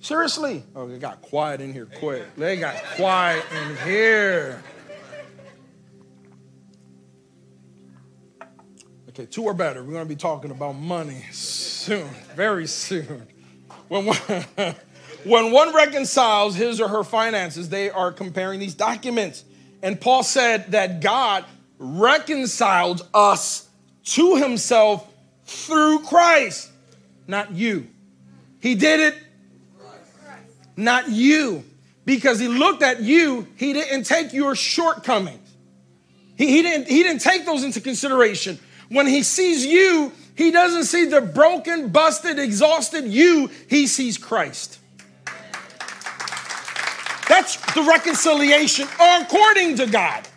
Seriously. 0.00 0.64
Oh, 0.74 0.88
they 0.88 0.98
got 0.98 1.22
quiet 1.22 1.60
in 1.60 1.72
here 1.72 1.86
quick. 1.86 2.34
They 2.36 2.56
got 2.56 2.74
quiet 2.96 3.44
in 3.52 3.76
here. 3.88 4.62
Okay, 9.10 9.26
two 9.26 9.44
or 9.44 9.54
better. 9.54 9.84
We're 9.84 9.92
going 9.92 10.04
to 10.04 10.08
be 10.08 10.16
talking 10.16 10.50
about 10.50 10.72
money 10.72 11.22
soon, 11.30 12.08
very 12.34 12.66
soon. 12.66 13.28
When 13.88 14.06
one, 14.56 14.74
when 15.24 15.52
one 15.52 15.74
reconciles 15.74 16.54
his 16.54 16.80
or 16.80 16.88
her 16.88 17.04
finances, 17.04 17.68
they 17.68 17.90
are 17.90 18.12
comparing 18.12 18.60
these 18.60 18.74
documents. 18.74 19.44
And 19.82 20.00
Paul 20.00 20.22
said 20.22 20.72
that 20.72 21.00
God 21.00 21.44
reconciled 21.78 23.06
us 23.12 23.68
to 24.04 24.36
himself 24.36 25.06
through 25.44 26.00
Christ, 26.00 26.70
not 27.26 27.52
you. 27.52 27.88
He 28.60 28.74
did 28.74 29.00
it, 29.00 29.14
not 30.76 31.08
you. 31.08 31.64
Because 32.04 32.40
he 32.40 32.48
looked 32.48 32.82
at 32.82 33.00
you, 33.00 33.46
he 33.56 33.72
didn't 33.72 34.04
take 34.04 34.32
your 34.32 34.56
shortcomings. 34.56 35.38
He, 36.36 36.48
he, 36.48 36.62
didn't, 36.62 36.88
he 36.88 37.02
didn't 37.02 37.20
take 37.20 37.46
those 37.46 37.62
into 37.62 37.80
consideration. 37.80 38.58
When 38.88 39.06
he 39.06 39.22
sees 39.22 39.64
you, 39.64 40.10
he 40.34 40.50
doesn't 40.50 40.84
see 40.84 41.04
the 41.04 41.20
broken, 41.20 41.90
busted, 41.90 42.38
exhausted 42.38 43.04
you, 43.04 43.50
he 43.68 43.86
sees 43.86 44.18
Christ. 44.18 44.78
That's 47.28 47.56
the 47.74 47.82
reconciliation 47.82 48.88
according 49.00 49.76
to 49.76 49.86
God. 49.86 50.28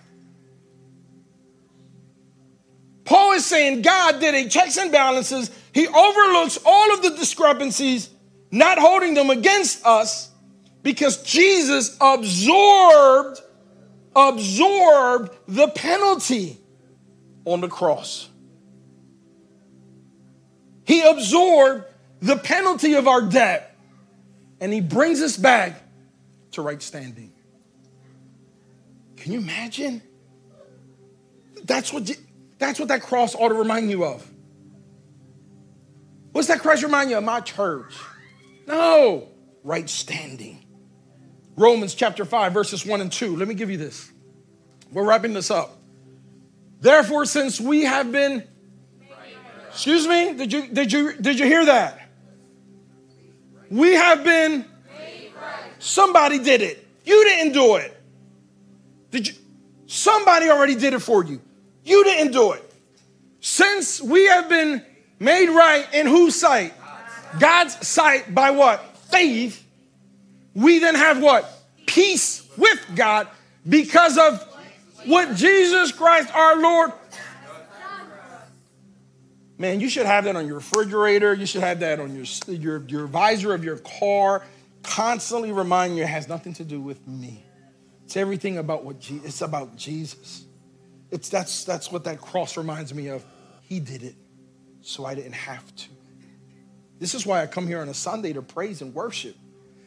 Paul 3.04 3.34
is 3.34 3.46
saying 3.46 3.82
God 3.82 4.20
did 4.20 4.34
a 4.34 4.50
checks 4.50 4.78
and 4.78 4.92
balances. 4.92 5.52
He 5.74 5.88
overlooks 5.88 6.58
all 6.66 6.94
of 6.94 7.04
the 7.04 7.12
discrepancies, 7.12 8.10
not 8.52 8.80
holding 8.80 9.14
them 9.14 9.30
against 9.30 9.86
us, 9.86 10.32
because 10.82 11.22
Jesus 11.24 11.96
absorbed 12.02 13.42
absorbed 14.16 15.36
the 15.48 15.68
penalty 15.68 16.58
on 17.44 17.62
the 17.62 17.68
cross. 17.68 18.30
He 20.86 21.02
absorbed 21.02 21.86
the 22.22 22.38
penalty 22.38 22.94
of 22.94 23.08
our 23.08 23.22
debt 23.22 23.76
and 24.62 24.72
he 24.72 24.82
brings 24.82 25.22
us 25.22 25.36
back 25.36 25.82
to 26.56 26.62
right 26.62 26.82
standing. 26.82 27.32
Can 29.18 29.32
you 29.32 29.40
imagine? 29.40 30.02
That's 31.64 31.94
what, 31.94 32.10
that's 32.58 32.80
what 32.80 32.90
that 32.90 33.02
cross 33.02 33.36
ought 33.36 33.50
to 33.50 33.56
remind 33.56 33.90
you 33.90 34.06
of. 34.06 34.30
What's 36.32 36.50
that 36.50 36.60
cross 36.60 36.84
remind 36.84 37.10
you 37.10 37.18
of? 37.18 37.24
My 37.24 37.40
church. 37.40 37.94
No, 38.68 39.30
right 39.64 39.90
standing. 39.90 40.66
Romans 41.56 41.96
chapter 41.96 42.26
5, 42.26 42.54
verses 42.54 42.86
1 42.86 43.02
and 43.02 43.12
2. 43.12 43.38
Let 43.38 43.48
me 43.48 43.54
give 43.54 43.70
you 43.70 43.78
this. 43.78 44.12
We're 44.92 45.06
wrapping 45.06 45.34
this 45.34 45.50
up. 45.50 45.78
Therefore, 46.82 47.26
since 47.26 47.60
we 47.62 47.84
have 47.84 48.12
been 48.12 48.46
Excuse 49.76 50.08
me? 50.08 50.34
Did 50.34 50.54
you 50.54 50.68
did 50.68 50.94
you 50.94 51.14
did 51.18 51.38
you 51.38 51.46
hear 51.46 51.66
that? 51.66 52.10
We 53.70 53.94
have 53.96 54.24
been 54.24 54.64
Somebody 55.86 56.40
did 56.40 56.64
it. 56.64 56.84
You 57.06 57.24
didn't 57.26 57.54
do 57.54 57.76
it. 57.76 57.96
Did 59.12 59.28
you 59.28 59.34
Somebody 59.86 60.50
already 60.50 60.74
did 60.74 60.96
it 60.96 61.00
for 61.00 61.24
you. 61.24 61.40
You 61.84 62.04
didn't 62.04 62.32
do 62.32 62.54
it. 62.54 62.74
Since 63.40 64.02
we 64.02 64.26
have 64.26 64.50
been 64.50 64.84
made 65.20 65.48
right 65.48 65.86
in 65.94 66.08
whose 66.08 66.36
sight? 66.36 66.74
God's 67.40 67.88
sight 67.88 68.34
by 68.34 68.50
what? 68.50 68.98
Faith. 69.12 69.64
We 70.56 70.80
then 70.80 70.96
have 70.96 71.22
what? 71.22 71.48
Peace 71.86 72.48
with 72.58 72.84
God 72.96 73.28
because 73.70 74.18
of 74.18 74.42
what 75.06 75.36
Jesus 75.36 75.92
Christ 75.92 76.34
our 76.34 76.60
Lord 76.60 76.94
Man, 79.58 79.80
you 79.80 79.88
should 79.88 80.06
have 80.06 80.26
that 80.26 80.36
on 80.36 80.48
your 80.48 80.56
refrigerator. 80.56 81.34
You 81.34 81.46
should 81.46 81.62
have 81.62 81.80
that 81.80 82.00
on 82.00 82.14
your, 82.14 82.26
your, 82.48 82.84
your 82.88 83.08
visor 83.08 83.54
of 83.54 83.64
your 83.64 83.78
car. 83.78 84.44
Constantly 84.88 85.52
remind 85.52 85.98
you 85.98 86.04
it 86.04 86.08
has 86.08 86.28
nothing 86.28 86.54
to 86.54 86.64
do 86.64 86.80
with 86.80 87.06
me. 87.08 87.46
It's 88.06 88.16
everything 88.16 88.58
about 88.58 88.84
what 88.84 89.00
Je- 89.00 89.22
it's 89.24 89.42
about 89.42 89.76
Jesus. 89.76 90.46
It's 91.12 91.30
that's 91.30 91.64
that's 91.64 91.92
what 91.92 92.04
that 92.04 92.22
cross 92.22 92.58
reminds 92.58 92.94
me 92.94 93.08
of. 93.08 93.26
He 93.64 93.80
did 93.80 94.04
it, 94.04 94.16
so 94.82 95.06
I 95.06 95.16
didn't 95.16 95.34
have 95.34 95.76
to. 95.76 95.90
This 97.00 97.14
is 97.16 97.26
why 97.26 97.42
I 97.42 97.48
come 97.48 97.68
here 97.68 97.82
on 97.82 97.90
a 97.90 97.94
Sunday 97.94 98.34
to 98.34 98.42
praise 98.42 98.82
and 98.82 98.94
worship. 98.94 99.36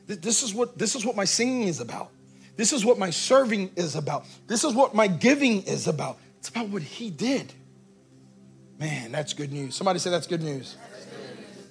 This 0.07 0.42
is 0.42 0.55
what 0.55 0.78
this 0.78 0.94
is 0.94 1.05
what 1.05 1.16
my 1.16 1.24
singing 1.24 1.62
is 1.68 1.80
about. 1.80 2.11
This 2.57 2.72
is 2.72 2.84
what 2.84 2.99
my 2.99 3.11
serving 3.11 3.70
is 3.76 3.94
about. 3.94 4.26
This 4.46 4.64
is 4.64 4.74
what 4.74 4.94
my 4.94 5.07
giving 5.07 5.62
is 5.62 5.86
about. 5.86 6.18
It's 6.38 6.49
about 6.49 6.68
what 6.70 6.82
he 6.82 7.11
did. 7.11 7.53
Man, 8.78 9.12
that's 9.12 9.32
good 9.32 9.53
news. 9.53 9.74
Somebody 9.74 9.99
say 9.99 10.11
that's 10.11 10.26
good 10.26 10.42
news. 10.42 10.76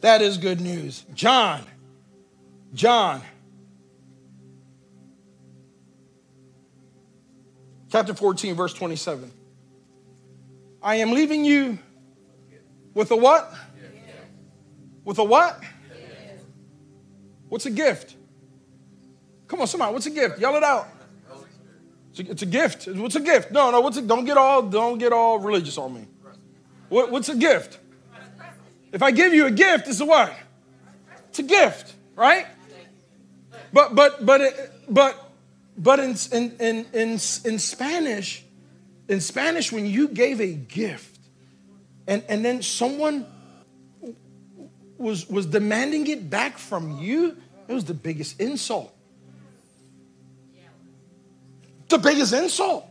That 0.02 0.22
is 0.22 0.38
good 0.38 0.62
news. 0.62 1.04
John, 1.14 1.64
John, 2.78 3.24
chapter 7.92 8.14
14, 8.14 8.54
verse 8.54 8.72
27. 8.72 9.32
I 10.84 10.98
am 10.98 11.12
leaving 11.12 11.44
you 11.44 11.80
with 12.94 13.10
a 13.10 13.16
what? 13.16 13.52
With 15.04 15.18
a 15.18 15.24
what? 15.24 15.60
What's 17.50 17.66
a 17.66 17.72
gift? 17.72 18.16
Come 19.48 19.62
on, 19.62 19.66
somebody, 19.66 19.92
what's 19.92 20.06
a 20.06 20.12
gift? 20.12 20.38
Yell 20.38 20.56
it 20.56 20.64
out. 20.64 20.88
It's 22.12 22.20
a, 22.20 22.32
it's 22.32 22.42
a 22.44 22.46
gift. 22.46 22.88
What's 22.90 23.16
a 23.16 23.22
gift? 23.22 23.50
No, 23.50 23.72
no, 23.72 23.82
what's 23.82 23.98
a, 23.98 24.04
don't 24.04 24.26
get 24.26 24.38
all 24.38 24.62
don't 24.62 25.00
get 25.00 25.12
all 25.12 25.40
religious 25.40 25.80
on 25.80 25.96
me. 25.96 26.06
What, 26.90 27.10
what's 27.10 27.30
a 27.30 27.36
gift? 27.36 27.80
If 28.92 29.02
I 29.02 29.10
give 29.10 29.34
you 29.34 29.48
a 29.48 29.52
gift, 29.52 29.88
it's 29.88 30.00
a 30.00 30.06
what? 30.06 30.32
It's 31.30 31.40
a 31.40 31.44
gift, 31.44 31.96
right? 32.16 32.46
But 33.74 33.96
but 33.96 34.26
but 34.26 34.42
but 34.90 35.32
but 35.78 36.00
in 36.00 36.16
in 36.32 36.56
in 36.60 36.86
in, 36.94 37.12
in 37.12 37.60
Spanish, 37.60 38.44
in 39.08 39.22
Spanish, 39.22 39.72
when 39.72 39.86
you 39.86 40.08
gave 40.08 40.42
a 40.42 40.54
gift, 40.54 41.20
and 42.08 42.24
and 42.30 42.44
then 42.44 42.62
someone 42.62 43.26
was 44.98 45.30
was 45.30 45.46
demanding 45.46 46.08
it 46.08 46.30
back 46.30 46.58
from 46.58 46.98
you, 47.00 47.38
it 47.68 47.74
was 47.74 47.86
the 47.86 47.94
biggest 47.94 48.40
insult. 48.40 48.94
The 51.90 51.98
biggest 51.98 52.34
insult. 52.34 52.86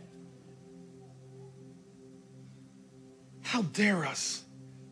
How 3.41 3.61
dare 3.61 4.05
us 4.05 4.43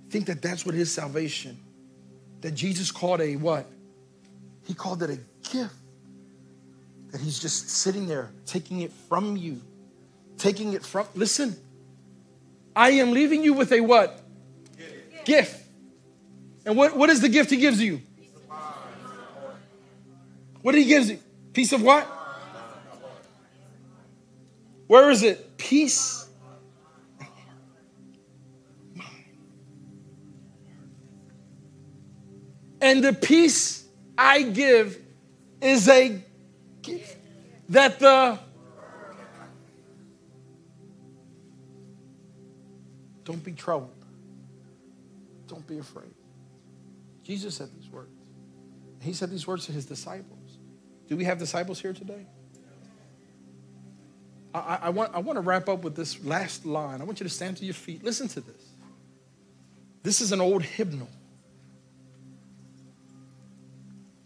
think 0.09 0.27
that 0.27 0.41
that's 0.41 0.65
what 0.65 0.75
is 0.75 0.93
salvation? 0.93 1.57
That 2.41 2.51
Jesus 2.51 2.91
called 2.91 3.19
a 3.21 3.35
what? 3.35 3.65
He 4.65 4.73
called 4.73 5.03
it 5.03 5.09
a 5.09 5.19
gift. 5.49 5.73
That 7.11 7.21
he's 7.21 7.39
just 7.39 7.69
sitting 7.69 8.07
there 8.07 8.31
taking 8.45 8.81
it 8.81 8.91
from 9.07 9.37
you. 9.37 9.61
Taking 10.37 10.73
it 10.73 10.83
from, 10.83 11.07
listen, 11.15 11.55
I 12.75 12.89
am 12.91 13.11
leaving 13.11 13.43
you 13.43 13.53
with 13.53 13.71
a 13.71 13.79
what? 13.79 14.21
Gift. 14.77 15.25
gift. 15.25 15.67
And 16.65 16.75
what, 16.75 16.97
what 16.97 17.09
is 17.09 17.21
the 17.21 17.29
gift 17.29 17.51
he 17.51 17.57
gives 17.57 17.81
you? 17.81 18.01
What 20.61 20.71
did 20.71 20.79
he 20.79 20.85
give 20.85 21.07
you? 21.07 21.19
Peace 21.53 21.71
of 21.71 21.81
what? 21.83 22.05
Where 24.87 25.09
is 25.11 25.23
it? 25.23 25.57
Peace. 25.57 26.27
And 32.81 33.03
the 33.03 33.13
peace 33.13 33.84
I 34.17 34.43
give 34.43 34.97
is 35.61 35.87
a 35.89 36.21
gift 36.81 37.17
that 37.69 37.99
the 37.99 38.39
don't 43.23 43.43
be 43.43 43.53
troubled. 43.53 43.91
Don't 45.47 45.65
be 45.67 45.79
afraid. 45.79 46.13
Jesus 47.23 47.55
said 47.55 47.69
these 47.79 47.89
words. 47.89 48.09
He 49.01 49.13
said 49.13 49.29
these 49.29 49.47
words 49.47 49.65
to 49.65 49.71
his 49.71 49.85
disciples. 49.85 50.57
Do 51.07 51.15
we 51.15 51.23
have 51.25 51.37
disciples 51.37 51.79
here 51.79 51.93
today? 51.93 52.25
I, 54.53 54.79
I, 54.83 54.89
want, 54.89 55.13
I 55.13 55.19
want 55.19 55.37
to 55.37 55.41
wrap 55.41 55.67
up 55.67 55.83
with 55.83 55.95
this 55.95 56.23
last 56.23 56.65
line. 56.65 57.01
I 57.01 57.03
want 57.03 57.19
you 57.19 57.25
to 57.25 57.29
stand 57.29 57.57
to 57.57 57.65
your 57.65 57.73
feet. 57.73 58.03
Listen 58.03 58.27
to 58.29 58.39
this. 58.39 58.69
This 60.01 60.21
is 60.21 60.31
an 60.31 60.39
old 60.39 60.63
hymnal 60.63 61.09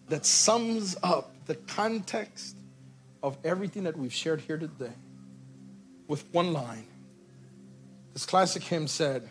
that 0.09 0.25
sums 0.25 0.95
up 1.03 1.33
the 1.45 1.55
context 1.55 2.57
of 3.23 3.37
everything 3.43 3.83
that 3.83 3.97
we've 3.97 4.13
shared 4.13 4.41
here 4.41 4.57
today 4.57 4.93
with 6.07 6.25
one 6.33 6.53
line. 6.53 6.85
This 8.13 8.25
classic 8.25 8.63
hymn 8.63 8.87
said, 8.87 9.29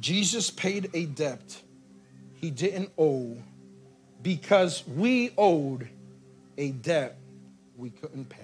Jesus 0.00 0.50
paid 0.50 0.90
a 0.94 1.06
debt 1.06 1.60
he 2.44 2.50
didn't 2.50 2.90
owe 2.98 3.36
because 4.22 4.86
we 4.86 5.30
owed 5.38 5.88
a 6.58 6.72
debt 6.72 7.16
we 7.76 7.90
couldn't 7.90 8.28
pay. 8.28 8.40